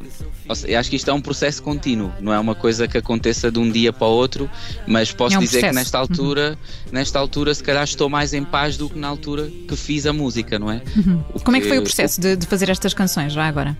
acho 0.77 0.89
que 0.89 0.95
isto 0.95 1.09
é 1.09 1.13
um 1.13 1.21
processo 1.21 1.61
contínuo, 1.61 2.11
não 2.19 2.33
é 2.33 2.39
uma 2.39 2.55
coisa 2.55 2.87
que 2.87 2.97
aconteça 2.97 3.51
de 3.51 3.59
um 3.59 3.69
dia 3.69 3.93
para 3.93 4.07
o 4.07 4.11
outro, 4.11 4.49
mas 4.87 5.11
posso 5.11 5.35
é 5.35 5.37
um 5.37 5.41
dizer 5.41 5.59
processo. 5.59 5.73
que 5.73 5.75
nesta 5.75 5.97
altura, 5.97 6.49
uhum. 6.51 6.91
nesta 6.91 7.19
altura, 7.19 7.53
se 7.53 7.63
calhar 7.63 7.83
estou 7.83 8.09
mais 8.09 8.33
em 8.33 8.43
paz 8.43 8.77
do 8.77 8.89
que 8.89 8.97
na 8.97 9.07
altura 9.07 9.51
que 9.67 9.75
fiz 9.75 10.05
a 10.05 10.13
música, 10.13 10.57
não 10.57 10.71
é? 10.71 10.81
Uhum. 10.95 11.21
Como 11.43 11.55
é 11.55 11.61
que 11.61 11.67
foi 11.67 11.77
o 11.77 11.83
processo 11.83 12.19
de, 12.19 12.35
de 12.35 12.47
fazer 12.47 12.69
estas 12.69 12.93
canções 12.93 13.31
já 13.33 13.47
agora? 13.47 13.77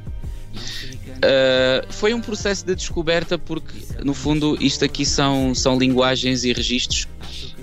Uh, 1.19 1.91
foi 1.91 2.13
um 2.13 2.21
processo 2.21 2.65
de 2.65 2.75
descoberta 2.75 3.37
porque, 3.37 3.73
no 4.03 4.13
fundo, 4.13 4.57
isto 4.61 4.85
aqui 4.85 5.05
são, 5.05 5.53
são 5.53 5.77
linguagens 5.77 6.45
e 6.45 6.53
registros 6.53 7.07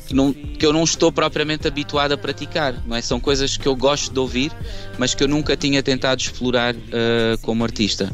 que, 0.06 0.14
não, 0.14 0.32
que 0.32 0.64
eu 0.64 0.72
não 0.72 0.84
estou 0.84 1.10
propriamente 1.10 1.66
habituado 1.66 2.12
a 2.12 2.18
praticar, 2.18 2.74
não 2.86 2.96
é? 2.96 3.02
São 3.02 3.18
coisas 3.18 3.56
que 3.56 3.66
eu 3.66 3.74
gosto 3.74 4.12
de 4.12 4.18
ouvir, 4.18 4.52
mas 4.98 5.14
que 5.14 5.22
eu 5.22 5.28
nunca 5.28 5.56
tinha 5.56 5.82
tentado 5.82 6.20
explorar 6.20 6.74
uh, 6.74 7.38
como 7.42 7.64
artista. 7.64 8.10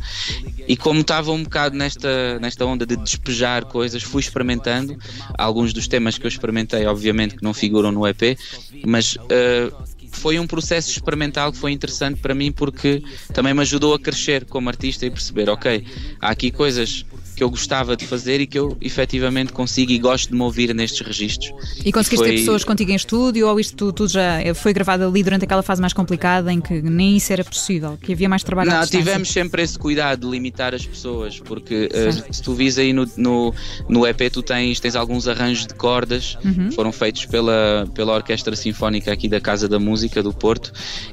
E 0.66 0.76
como 0.76 1.00
estava 1.00 1.32
um 1.32 1.42
bocado 1.42 1.76
nesta, 1.76 2.38
nesta 2.38 2.64
onda 2.64 2.86
de 2.86 2.96
despejar 2.96 3.64
coisas, 3.66 4.02
fui 4.02 4.20
experimentando. 4.20 4.96
Alguns 5.36 5.72
dos 5.72 5.86
temas 5.86 6.16
que 6.16 6.24
eu 6.24 6.28
experimentei, 6.28 6.86
obviamente, 6.86 7.36
que 7.36 7.42
não 7.42 7.52
figuram 7.52 7.92
no 7.92 8.06
EP, 8.06 8.38
mas 8.86 9.16
uh, 9.16 9.72
foi 10.12 10.38
um 10.38 10.46
processo 10.46 10.90
experimental 10.90 11.50
que 11.50 11.58
foi 11.58 11.72
interessante 11.72 12.20
para 12.20 12.34
mim 12.34 12.52
porque 12.52 13.02
também 13.32 13.52
me 13.52 13.60
ajudou 13.60 13.94
a 13.94 13.98
crescer 13.98 14.44
como 14.44 14.68
artista 14.68 15.04
e 15.04 15.10
perceber, 15.10 15.48
ok, 15.48 15.84
há 16.20 16.30
aqui 16.30 16.50
coisas 16.50 17.04
que 17.34 17.42
eu 17.42 17.50
gostava 17.50 17.96
de 17.96 18.06
fazer 18.06 18.40
e 18.40 18.46
que 18.46 18.58
eu 18.58 18.76
efetivamente 18.80 19.52
consigo 19.52 19.92
e 19.92 19.98
gosto 19.98 20.30
de 20.30 20.34
me 20.34 20.42
ouvir 20.42 20.74
nestes 20.74 21.06
registros. 21.06 21.52
E 21.84 21.92
conseguiste 21.92 22.24
foi... 22.24 22.28
ter 22.28 22.40
pessoas 22.40 22.64
contigo 22.64 22.90
em 22.90 22.94
estúdio 22.94 23.48
ou 23.48 23.58
isto 23.58 23.92
tudo, 23.92 24.08
já 24.08 24.38
foi 24.54 24.72
gravado 24.72 25.04
ali 25.04 25.22
durante 25.22 25.44
aquela 25.44 25.62
fase 25.62 25.80
mais 25.80 25.92
complicada 25.92 26.52
em 26.52 26.60
que 26.60 26.82
nem 26.82 27.16
isso 27.16 27.32
era 27.32 27.44
possível, 27.44 27.98
que 28.00 28.12
havia 28.12 28.28
mais 28.28 28.42
trabalho 28.42 28.70
Não, 28.70 28.86
tivemos 28.86 29.28
sempre 29.28 29.62
esse 29.62 29.78
cuidado 29.78 30.26
de 30.26 30.30
limitar 30.30 30.74
as 30.74 30.84
pessoas, 30.84 31.40
porque 31.40 31.88
uh, 31.92 32.34
se 32.34 32.42
tu 32.42 32.54
vis 32.54 32.78
aí 32.78 32.92
no, 32.92 33.08
no, 33.16 33.54
no, 33.88 34.06
EP 34.06 34.30
tu 34.30 34.42
tens, 34.42 34.78
tens 34.78 34.94
alguns 34.94 35.26
arranjos 35.26 35.66
de 35.66 35.74
cordas 35.74 36.36
uhum. 36.44 36.68
que 36.68 36.74
foram 36.74 36.92
feitos 36.92 37.26
pela, 37.26 37.88
pela 37.94 38.14
Orquestra 38.14 38.54
Sinfónica 38.54 39.12
aqui 39.12 39.28
da 39.28 39.40
Casa 39.40 39.68
da 39.68 39.78
Música 39.78 40.22
do 40.22 40.32
Porto 40.32 40.72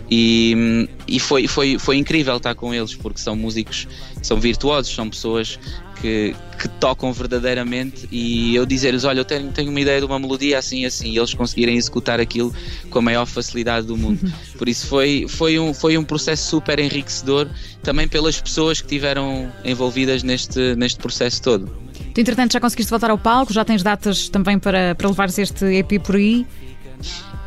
e, 0.10 0.88
e 1.08 1.20
foi, 1.20 1.48
foi, 1.48 1.80
foi 1.80 1.98
incrível 1.98 2.38
estar 2.38 2.56
com 2.56 2.74
eles 2.74 2.96
porque 2.96 3.20
são 3.20 3.36
músicos, 3.36 3.88
são 4.22 4.40
virtuosos, 4.40 4.94
são 4.94 5.10
pessoas 5.10 5.60
que, 6.02 6.36
que 6.58 6.68
tocam 6.68 7.12
verdadeiramente 7.14 8.08
e 8.12 8.56
eu 8.56 8.66
dizer-lhes, 8.66 9.04
olha, 9.04 9.20
eu 9.20 9.26
tenho, 9.26 9.52
tenho 9.52 9.70
uma 9.70 9.80
ideia 9.80 10.00
de 10.00 10.06
uma 10.06 10.20
melodia 10.20 10.58
assim 10.58 10.86
assim, 10.86 11.12
e 11.12 11.18
eles 11.18 11.34
conseguirem 11.34 11.76
executar 11.78 12.20
aquilo 12.20 12.54
com 12.90 13.00
a 13.00 13.02
maior 13.02 13.26
facilidade 13.26 13.88
do 13.88 13.98
mundo. 13.98 14.20
Uhum. 14.24 14.32
Por 14.58 14.68
isso 14.68 14.88
foi, 14.88 15.26
foi, 15.28 15.60
um, 15.60 15.74
foi 15.74 15.98
um 15.98 16.04
processo 16.04 16.50
super 16.50 16.80
enriquecedor 16.80 17.48
também 17.84 18.08
pelas 18.08 18.40
pessoas 18.40 18.82
que 18.82 18.88
tiveram 18.88 19.52
envolvidas 19.64 20.24
neste, 20.24 20.76
neste 20.76 21.00
processo 21.00 21.42
todo. 21.42 21.90
Tu, 22.14 22.22
entretanto, 22.22 22.54
já 22.54 22.60
conseguiste 22.60 22.90
voltar 22.90 23.12
ao 23.12 23.18
palco, 23.18 23.54
já 23.54 23.64
tens 23.64 23.84
datas 23.84 24.30
também 24.30 24.58
para, 24.58 24.96
para 24.96 25.08
levares 25.08 25.38
este 25.38 25.66
EP 25.66 26.02
por 26.04 26.16
aí? 26.16 26.46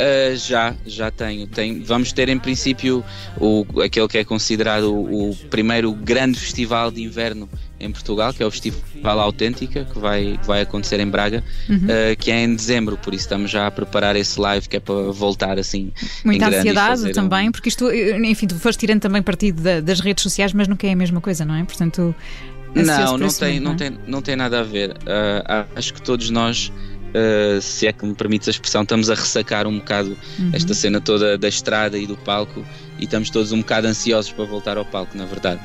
Uh, 0.03 0.37
já, 0.37 0.75
já 0.85 1.13
tenho. 1.13 1.47
Tem, 1.47 1.81
vamos 1.81 2.13
ter 2.13 2.29
em 2.29 2.39
princípio 2.39 3.05
o, 3.39 3.65
aquele 3.81 4.09
que 4.09 4.19
é 4.19 4.25
considerado 4.25 4.93
o, 4.93 5.31
o, 5.31 5.37
primeiro 5.49 5.93
grande 5.93 6.41
festival 6.41 6.91
de 6.91 7.03
inverno 7.03 7.49
em 7.79 7.91
Portugal, 7.91 8.33
que 8.33 8.43
é 8.43 8.47
o 8.47 8.51
Festival 8.51 9.21
Autêntica, 9.21 9.85
que 9.85 9.99
vai, 9.99 10.39
que 10.41 10.47
vai 10.47 10.63
acontecer 10.63 10.99
em 10.99 11.07
Braga, 11.07 11.45
uhum. 11.69 11.77
uh, 11.77 12.17
que 12.19 12.33
é 12.33 12.43
em 12.43 12.55
dezembro, 12.55 12.97
por 12.97 13.15
isso 13.15 13.25
estamos 13.25 13.51
já 13.51 13.67
a 13.67 13.71
preparar 13.71 14.17
esse 14.17 14.41
live 14.41 14.69
que 14.69 14.77
é 14.77 14.81
para 14.81 15.13
voltar 15.13 15.57
assim. 15.57 15.93
Muita 16.25 16.49
ansiedade 16.49 17.13
também, 17.13 17.49
um... 17.49 17.53
porque 17.53 17.69
isto, 17.69 17.93
enfim, 17.93 18.49
tu 18.49 18.59
foste 18.59 18.81
tirando 18.81 19.03
também 19.03 19.23
partido 19.23 19.63
da, 19.63 19.81
das 19.81 20.01
redes 20.01 20.23
sociais, 20.23 20.53
mas 20.53 20.67
nunca 20.67 20.87
é 20.87 20.93
a 20.93 20.97
mesma 20.97 21.21
coisa, 21.21 21.45
não 21.45 21.55
é? 21.55 21.63
Portanto. 21.63 22.15
Não, 22.75 23.19
não 23.19 23.29
tem, 23.29 23.61
não, 23.61 23.73
é? 23.73 23.75
tem, 23.75 23.99
não 24.07 24.23
tem 24.23 24.35
nada 24.35 24.61
a 24.61 24.63
ver. 24.63 24.93
Uh, 24.93 25.69
acho 25.77 25.93
que 25.93 26.01
todos 26.01 26.31
nós 26.31 26.73
Uh, 27.13 27.61
se 27.61 27.87
é 27.87 27.93
que 27.93 28.07
me 28.07 28.15
permites 28.15 28.49
a 28.49 28.51
expressão, 28.51 28.83
estamos 28.83 29.11
a 29.11 29.15
ressacar 29.15 29.67
um 29.67 29.79
bocado 29.79 30.17
uhum. 30.39 30.51
esta 30.53 30.73
cena 30.73 31.01
toda 31.01 31.37
da 31.37 31.49
estrada 31.49 31.99
e 31.99 32.07
do 32.07 32.17
palco 32.17 32.65
e 32.99 33.05
estamos 33.05 33.29
todos 33.29 33.53
um 33.53 33.59
bocado 33.59 33.87
ansiosos 33.87 34.33
para 34.33 34.45
voltar 34.47 34.79
ao 34.79 34.85
palco, 34.85 35.17
na 35.17 35.27
verdade. 35.27 35.61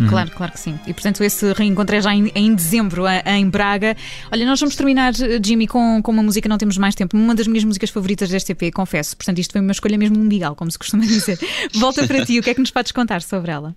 Uhum. 0.00 0.08
Claro, 0.08 0.30
claro 0.30 0.52
que 0.52 0.60
sim. 0.60 0.78
E 0.86 0.92
portanto, 0.92 1.22
esse 1.22 1.52
reencontro 1.52 1.94
é 1.94 2.00
já 2.00 2.14
em, 2.14 2.30
em 2.34 2.54
dezembro, 2.54 3.04
em 3.26 3.48
Braga. 3.48 3.96
Olha, 4.30 4.46
nós 4.46 4.58
vamos 4.60 4.76
terminar, 4.76 5.12
Jimmy, 5.44 5.66
com, 5.66 6.00
com 6.02 6.12
uma 6.12 6.22
música, 6.22 6.48
não 6.48 6.58
temos 6.58 6.78
mais 6.78 6.94
tempo. 6.94 7.16
Uma 7.16 7.34
das 7.34 7.46
minhas 7.46 7.64
músicas 7.64 7.90
favoritas 7.90 8.28
deste 8.28 8.52
EP, 8.52 8.72
confesso. 8.72 9.16
Portanto, 9.16 9.38
isto 9.38 9.52
foi 9.52 9.60
uma 9.60 9.72
escolha 9.72 9.98
mesmo 9.98 10.18
mundial, 10.18 10.54
como 10.54 10.70
se 10.70 10.78
costuma 10.78 11.04
dizer. 11.06 11.38
Volta 11.74 12.06
para 12.06 12.24
ti, 12.24 12.38
o 12.38 12.42
que 12.42 12.50
é 12.50 12.54
que 12.54 12.60
nos 12.60 12.70
podes 12.70 12.92
contar 12.92 13.22
sobre 13.22 13.50
ela? 13.50 13.74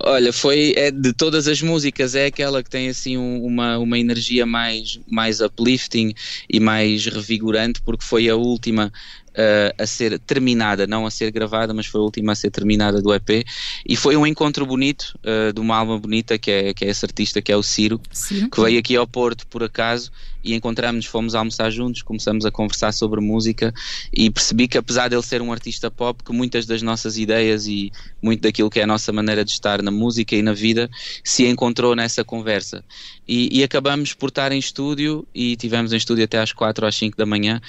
Olha, 0.00 0.32
foi 0.32 0.72
é, 0.76 0.90
de 0.90 1.12
todas 1.12 1.46
as 1.46 1.60
músicas, 1.60 2.14
é 2.14 2.26
aquela 2.26 2.62
que 2.62 2.70
tem 2.70 2.88
assim 2.88 3.18
um, 3.18 3.44
uma, 3.44 3.78
uma 3.78 3.98
energia 3.98 4.46
mais, 4.46 4.98
mais 5.06 5.40
uplifting 5.40 6.14
e 6.48 6.58
mais 6.58 7.04
revigorante, 7.06 7.82
porque 7.82 8.04
foi 8.04 8.28
a 8.28 8.34
última 8.34 8.90
uh, 9.32 9.82
a 9.82 9.86
ser 9.86 10.18
terminada, 10.20 10.86
não 10.86 11.06
a 11.06 11.10
ser 11.10 11.30
gravada, 11.30 11.74
mas 11.74 11.86
foi 11.86 12.00
a 12.00 12.04
última 12.04 12.32
a 12.32 12.34
ser 12.34 12.50
terminada 12.50 13.00
do 13.00 13.12
EP. 13.12 13.44
E 13.86 13.96
foi 13.96 14.16
um 14.16 14.26
encontro 14.26 14.64
bonito, 14.66 15.18
uh, 15.24 15.52
de 15.52 15.60
uma 15.60 15.76
alma 15.76 15.98
bonita, 15.98 16.38
que 16.38 16.50
é, 16.50 16.74
que 16.74 16.84
é 16.84 16.88
esse 16.88 17.04
artista, 17.04 17.42
que 17.42 17.52
é 17.52 17.56
o 17.56 17.62
Ciro, 17.62 18.00
Sim. 18.10 18.48
que 18.48 18.60
veio 18.60 18.78
aqui 18.78 18.96
ao 18.96 19.06
Porto 19.06 19.46
por 19.46 19.62
acaso 19.62 20.10
e 20.44 20.54
encontramos-nos, 20.54 21.06
fomos 21.06 21.34
almoçar 21.34 21.70
juntos, 21.70 22.02
começamos 22.02 22.44
a 22.44 22.50
conversar 22.50 22.92
sobre 22.92 23.20
música 23.20 23.72
e 24.12 24.30
percebi 24.30 24.66
que 24.66 24.76
apesar 24.76 25.08
dele 25.08 25.22
ser 25.22 25.40
um 25.40 25.52
artista 25.52 25.90
pop, 25.90 26.22
que 26.24 26.32
muitas 26.32 26.66
das 26.66 26.82
nossas 26.82 27.16
ideias 27.16 27.66
e 27.66 27.92
muito 28.20 28.40
daquilo 28.40 28.70
que 28.70 28.80
é 28.80 28.82
a 28.82 28.86
nossa 28.86 29.12
maneira 29.12 29.44
de 29.44 29.52
estar 29.52 29.82
na 29.82 29.90
música 29.90 30.34
e 30.34 30.42
na 30.42 30.52
vida 30.52 30.90
se 31.22 31.46
encontrou 31.46 31.94
nessa 31.94 32.24
conversa. 32.24 32.84
E, 33.26 33.60
e 33.60 33.62
acabamos 33.62 34.14
por 34.14 34.30
estar 34.30 34.50
em 34.50 34.58
estúdio 34.58 35.26
e 35.34 35.54
tivemos 35.56 35.92
em 35.92 35.96
estúdio 35.96 36.24
até 36.24 36.40
às 36.40 36.52
4 36.52 36.84
ou 36.84 36.88
às 36.88 36.96
5 36.96 37.16
da 37.16 37.24
manhã 37.24 37.60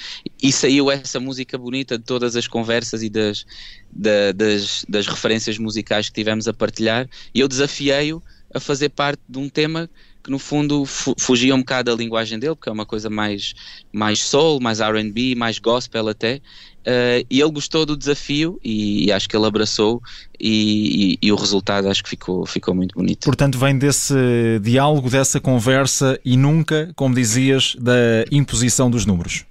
e 0.42 0.50
saiu 0.50 0.90
essa 0.90 1.20
música 1.20 1.53
bonita 1.58 1.98
de 1.98 2.04
todas 2.04 2.36
as 2.36 2.46
conversas 2.46 3.02
e 3.02 3.08
das, 3.08 3.44
da, 3.90 4.32
das, 4.32 4.84
das 4.88 5.06
referências 5.06 5.58
musicais 5.58 6.08
que 6.08 6.14
tivemos 6.14 6.48
a 6.48 6.52
partilhar 6.52 7.08
e 7.34 7.40
eu 7.40 7.48
desafiei-o 7.48 8.22
a 8.54 8.60
fazer 8.60 8.90
parte 8.90 9.20
de 9.28 9.38
um 9.38 9.48
tema 9.48 9.90
que 10.22 10.30
no 10.30 10.38
fundo 10.38 10.86
fugia 10.86 11.54
um 11.54 11.58
bocado 11.58 11.90
da 11.90 11.96
linguagem 11.96 12.38
dele, 12.38 12.54
porque 12.54 12.70
é 12.70 12.72
uma 12.72 12.86
coisa 12.86 13.10
mais, 13.10 13.54
mais 13.92 14.20
soul, 14.20 14.58
mais 14.58 14.80
RB, 14.80 15.34
mais 15.34 15.58
gospel 15.58 16.08
até. 16.08 16.40
Uh, 16.80 17.24
e 17.30 17.40
ele 17.40 17.50
gostou 17.50 17.84
do 17.84 17.96
desafio 17.96 18.58
e, 18.62 19.06
e 19.06 19.12
acho 19.12 19.28
que 19.28 19.36
ele 19.36 19.46
abraçou 19.46 20.02
e, 20.38 21.18
e, 21.22 21.26
e, 21.26 21.32
o 21.32 21.34
resultado 21.34 21.88
acho 21.88 22.02
que 22.02 22.10
ficou, 22.10 22.44
ficou 22.44 22.74
muito 22.74 22.94
bonito. 22.94 23.24
Portanto, 23.24 23.58
vem 23.58 23.76
desse 23.78 24.14
diálogo, 24.62 25.08
dessa 25.08 25.40
conversa 25.40 26.18
e 26.22 26.36
nunca, 26.36 26.90
como 26.94 27.14
dizias, 27.14 27.74
da 27.78 28.24
imposição 28.30 28.90
dos 28.90 29.06
números. 29.06 29.46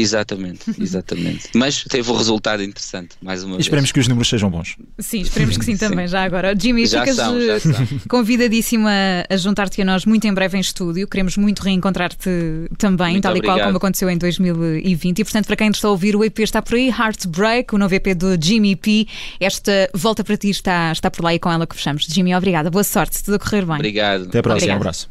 Exatamente, 0.00 0.60
exatamente. 0.80 1.48
Mas 1.54 1.84
teve 1.84 2.10
um 2.10 2.16
resultado 2.16 2.62
interessante, 2.62 3.16
mais 3.22 3.42
uma 3.42 3.56
e 3.56 3.60
Esperemos 3.60 3.92
que 3.92 4.00
os 4.00 4.08
números 4.08 4.28
sejam 4.28 4.50
bons. 4.50 4.76
Sim, 4.98 5.20
esperemos 5.20 5.56
que 5.56 5.64
sim, 5.64 5.76
sim. 5.76 5.88
também, 5.88 6.06
já 6.06 6.22
agora. 6.22 6.54
Jimmy, 6.58 6.86
já 6.86 7.00
ficas 7.00 7.16
são, 7.16 7.40
já 7.40 7.60
são. 7.60 7.86
convidadíssima 8.08 8.90
a 9.28 9.36
juntar-te 9.36 9.80
a 9.82 9.84
nós 9.84 10.04
muito 10.04 10.26
em 10.26 10.32
breve 10.32 10.56
em 10.56 10.60
estúdio. 10.60 11.06
Queremos 11.08 11.36
muito 11.36 11.62
reencontrar-te 11.62 12.30
também, 12.78 13.12
muito 13.12 13.22
tal 13.22 13.32
obrigado. 13.32 13.56
e 13.56 13.60
qual 13.60 13.66
como 13.66 13.76
aconteceu 13.78 14.10
em 14.10 14.18
2020. 14.18 15.18
E 15.18 15.24
portanto, 15.24 15.46
para 15.46 15.56
quem 15.56 15.70
está 15.70 15.88
a 15.88 15.90
ouvir, 15.90 16.16
o 16.16 16.24
EP 16.24 16.38
está 16.40 16.62
por 16.62 16.74
aí, 16.74 16.88
Heartbreak, 16.88 17.74
o 17.74 17.78
novo 17.78 17.94
EP 17.94 18.14
do 18.14 18.36
Jimmy 18.40 18.76
P. 18.76 19.06
Esta 19.40 19.90
volta 19.94 20.22
para 20.22 20.36
ti 20.36 20.50
está, 20.50 20.92
está 20.92 21.10
por 21.10 21.24
lá 21.24 21.34
e 21.34 21.38
com 21.38 21.50
ela 21.50 21.66
que 21.66 21.74
fechamos. 21.74 22.04
Jimmy, 22.04 22.34
obrigada, 22.34 22.70
boa 22.70 22.84
sorte, 22.84 23.22
tudo 23.22 23.34
a 23.34 23.38
correr 23.38 23.64
bem. 23.64 23.76
Obrigado. 23.76 24.24
Até 24.24 24.38
a 24.38 24.42
próxima, 24.42 24.74
um 24.74 24.76
abraço. 24.76 25.08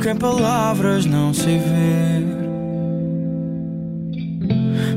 Que 0.00 0.10
em 0.10 0.16
palavras 0.16 1.04
não 1.06 1.34
sei 1.34 1.58
ver. 1.58 2.24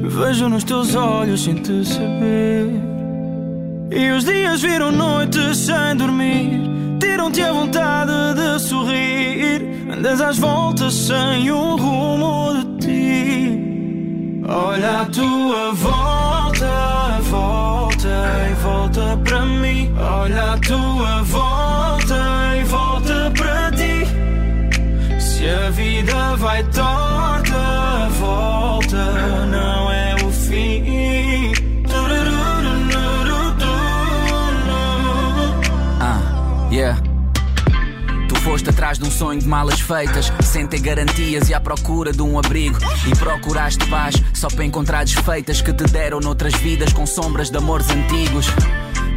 Vejo 0.07 0.47
nos 0.47 0.63
teus 0.63 0.95
olhos 0.95 1.43
sem 1.43 1.55
te 1.55 1.83
saber. 1.83 2.67
E 3.89 4.11
os 4.11 4.23
dias 4.23 4.61
viram 4.61 4.91
noites 4.91 5.57
sem 5.57 5.95
dormir. 5.97 6.61
Tiram-te 6.99 7.41
a 7.41 7.51
vontade 7.51 8.11
de 8.35 8.59
sorrir. 8.59 9.87
Andas 9.91 10.21
às 10.21 10.37
voltas 10.37 10.93
sem 10.93 11.49
o 11.49 11.75
rumo 11.77 12.53
de 12.53 12.85
ti. 12.85 14.43
Olha 14.47 15.01
a 15.01 15.05
tua 15.05 15.73
volta, 15.73 17.19
volta 17.21 18.07
e 18.49 18.53
volta 18.63 19.19
para 19.23 19.45
mim. 19.47 19.91
Olha 19.97 20.53
a 20.53 20.57
tua 20.59 21.23
volta 21.23 21.50
vai 26.51 26.63
torta, 26.65 28.09
volta, 28.19 29.45
não 29.45 29.91
é 29.91 30.15
o 30.15 30.31
fim. 30.31 31.53
Ah, 36.01 36.69
yeah. 36.69 37.01
Tu 38.27 38.35
foste 38.41 38.69
atrás 38.69 38.99
de 38.99 39.05
um 39.05 39.11
sonho 39.11 39.39
de 39.39 39.47
malas 39.47 39.79
feitas, 39.79 40.31
sem 40.43 40.67
ter 40.67 40.79
garantias 40.79 41.47
e 41.47 41.53
à 41.53 41.59
procura 41.61 42.11
de 42.11 42.21
um 42.21 42.37
abrigo. 42.37 42.77
E 43.07 43.15
procuraste 43.15 43.85
paz 43.89 44.15
só 44.33 44.49
para 44.49 44.65
encontrar 44.65 45.05
desfeitas 45.05 45.61
que 45.61 45.71
te 45.71 45.85
deram 45.85 46.19
noutras 46.19 46.53
vidas 46.55 46.91
com 46.91 47.05
sombras 47.05 47.49
de 47.49 47.57
amores 47.57 47.89
antigos. 47.89 48.47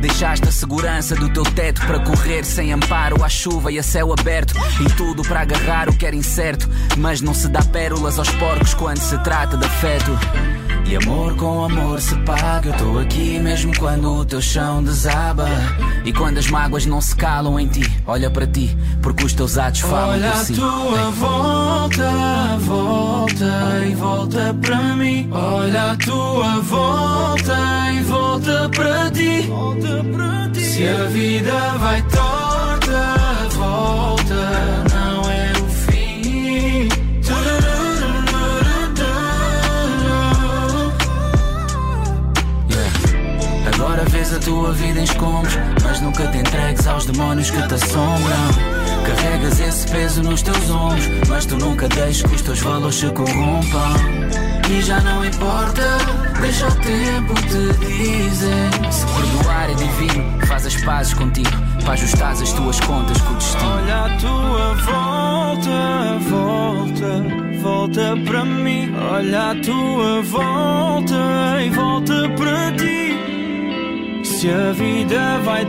Deixaste 0.05 0.47
a 0.47 0.53
segurança 0.53 1.17
do 1.17 1.31
teu 1.31 1.43
teto 1.45 1.81
para 1.87 1.99
correr 1.99 2.45
sem 2.45 2.75
amparo 2.75 3.25
à 3.25 3.29
chuva 3.31 3.73
e 3.73 3.79
a 3.79 3.83
céu 3.83 4.13
aberto. 4.13 4.53
E 4.79 4.93
tudo 4.97 5.23
para 5.23 5.41
agarrar 5.41 5.89
o 5.89 5.97
que 5.97 6.05
era 6.05 6.15
incerto. 6.15 6.69
Mas 6.99 7.23
não 7.23 7.33
se 7.33 7.49
dá 7.49 7.63
pérolas 7.63 8.19
aos 8.19 8.29
porcos 8.33 8.75
quando 8.75 8.99
se 8.99 9.17
trata 9.21 9.57
de 9.57 9.65
afeto. 9.65 10.11
E 10.87 10.97
amor 10.97 11.35
com 11.37 11.65
amor 11.65 12.01
se 12.01 12.15
paga. 12.21 12.69
Eu 12.69 12.77
tô 12.77 12.99
aqui 12.99 13.39
mesmo 13.39 13.73
quando 13.79 14.13
o 14.13 14.25
teu 14.25 14.41
chão 14.41 14.83
desaba. 14.83 15.47
E 16.05 16.13
quando 16.13 16.39
as 16.39 16.49
mágoas 16.49 16.85
não 16.85 17.01
se 17.01 17.17
calam 17.17 17.59
em 17.59 17.67
ti, 17.67 17.83
olha 18.07 18.31
para 18.31 18.47
ti, 18.47 18.77
porque 19.03 19.25
os 19.25 19.33
teus 19.33 19.57
atos 19.57 19.81
falam 19.81 20.11
olha 20.11 20.31
por 20.31 20.45
si. 20.45 20.61
Olha 20.61 20.69
a 20.69 20.81
tua 20.83 21.11
volta, 21.11 22.59
volta 22.61 23.87
e 23.89 23.95
volta 23.95 24.55
para 24.61 24.83
mim. 24.97 25.29
Olha 25.33 25.93
a 25.93 25.97
tua 25.97 26.61
volta 26.61 27.57
e 27.93 28.03
volta 28.03 28.69
para 28.69 29.11
ti. 29.11 29.41
Volta 29.49 30.05
para 30.13 30.51
ti. 30.51 30.61
Se 30.61 30.87
a 30.87 31.05
vida 31.05 31.79
vai 31.79 32.03
torta, 32.03 33.49
volta. 33.57 34.84
Tua 44.45 44.73
vida 44.73 45.01
em 45.01 45.05
escombros, 45.05 45.59
mas 45.83 46.01
nunca 46.03 46.27
te 46.29 46.39
entregues 46.39 46.87
aos 46.87 47.07
demónios 47.07 47.51
que 47.51 47.63
te 47.67 47.75
assombram. 47.75 48.37
Carregas 49.07 49.59
esse 49.59 49.89
peso 49.89 50.23
nos 50.23 50.43
teus 50.43 50.71
ombros, 50.71 51.09
mas 51.29 51.47
tu 51.47 51.57
nunca 51.57 51.89
deixes 51.89 52.23
que 52.23 52.35
os 52.35 52.43
teus 52.43 52.61
valores 52.61 52.95
se 52.97 53.07
corrompam. 53.11 53.95
E 54.71 54.83
já 54.83 55.01
não 55.01 55.25
importa, 55.25 55.83
deixa 56.41 56.67
o 56.69 56.75
tempo 56.77 57.35
te 57.35 57.87
dizer. 57.87 58.71
Se 58.93 59.07
perdoar 59.07 59.71
é 59.71 59.75
divino, 59.75 60.47
faz 60.47 60.67
as 60.67 60.77
pazes 60.77 61.15
contigo, 61.15 61.51
para 61.83 61.95
ajustar 61.95 62.33
as 62.33 62.53
tuas 62.53 62.81
contas 62.81 63.21
com 63.23 63.33
o 63.33 63.37
destino. 63.37 63.71
Olha 63.77 64.05
a 64.05 64.17
tua 64.19 64.75
volta, 64.85 66.19
volta, 66.29 67.61
volta 67.63 68.17
para 68.27 68.45
mim. 68.45 68.95
Olha 69.11 69.51
a 69.51 69.55
tua 69.55 70.23
volta 70.23 71.63
e 71.65 71.71
volta 71.71 72.29
para 72.37 72.73
ti. 72.73 73.04
Se 74.45 74.51
a 74.51 74.73
vida 74.73 75.39
vai 75.39 75.65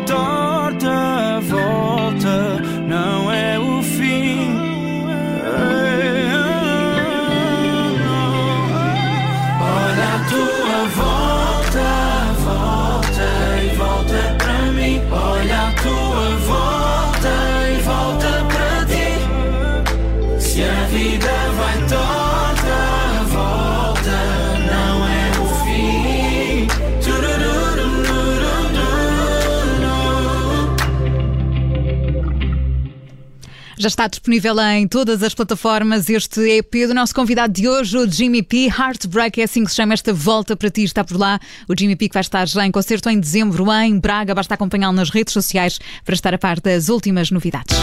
Já 33.85 33.87
está 33.87 34.07
disponível 34.07 34.59
em 34.61 34.87
todas 34.87 35.21
as 35.21 35.35
plataformas 35.35 36.09
este 36.09 36.41
EP 36.57 36.87
do 36.87 36.93
nosso 36.95 37.13
convidado 37.13 37.53
de 37.53 37.69
hoje, 37.69 37.95
o 37.95 38.11
Jimmy 38.11 38.41
P. 38.41 38.65
Heartbreak 38.65 39.39
é 39.39 39.43
assim 39.43 39.63
que 39.63 39.69
se 39.69 39.75
chama 39.75 39.93
esta 39.93 40.11
volta 40.11 40.57
para 40.57 40.71
ti, 40.71 40.81
está 40.81 41.03
por 41.03 41.19
lá. 41.19 41.39
O 41.69 41.79
Jimmy 41.79 41.95
P 41.95 42.09
que 42.09 42.15
vai 42.15 42.21
estar 42.21 42.47
já 42.47 42.65
em 42.65 42.71
concerto 42.71 43.11
em 43.11 43.19
dezembro 43.19 43.71
em 43.71 43.99
Braga. 43.99 44.33
Basta 44.33 44.55
acompanhá-lo 44.55 44.95
nas 44.95 45.11
redes 45.11 45.31
sociais 45.31 45.77
para 46.03 46.15
estar 46.15 46.33
a 46.33 46.37
par 46.39 46.59
das 46.59 46.89
últimas 46.89 47.29
novidades. 47.29 47.77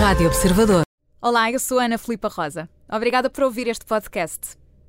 Rádio 0.00 0.28
Observador. 0.28 0.84
Olá, 1.20 1.52
eu 1.52 1.58
sou 1.58 1.78
Ana 1.78 1.98
Filipa 1.98 2.28
Rosa. 2.28 2.70
Obrigada 2.88 3.28
por 3.28 3.44
ouvir 3.44 3.68
este 3.68 3.84
podcast. 3.84 4.63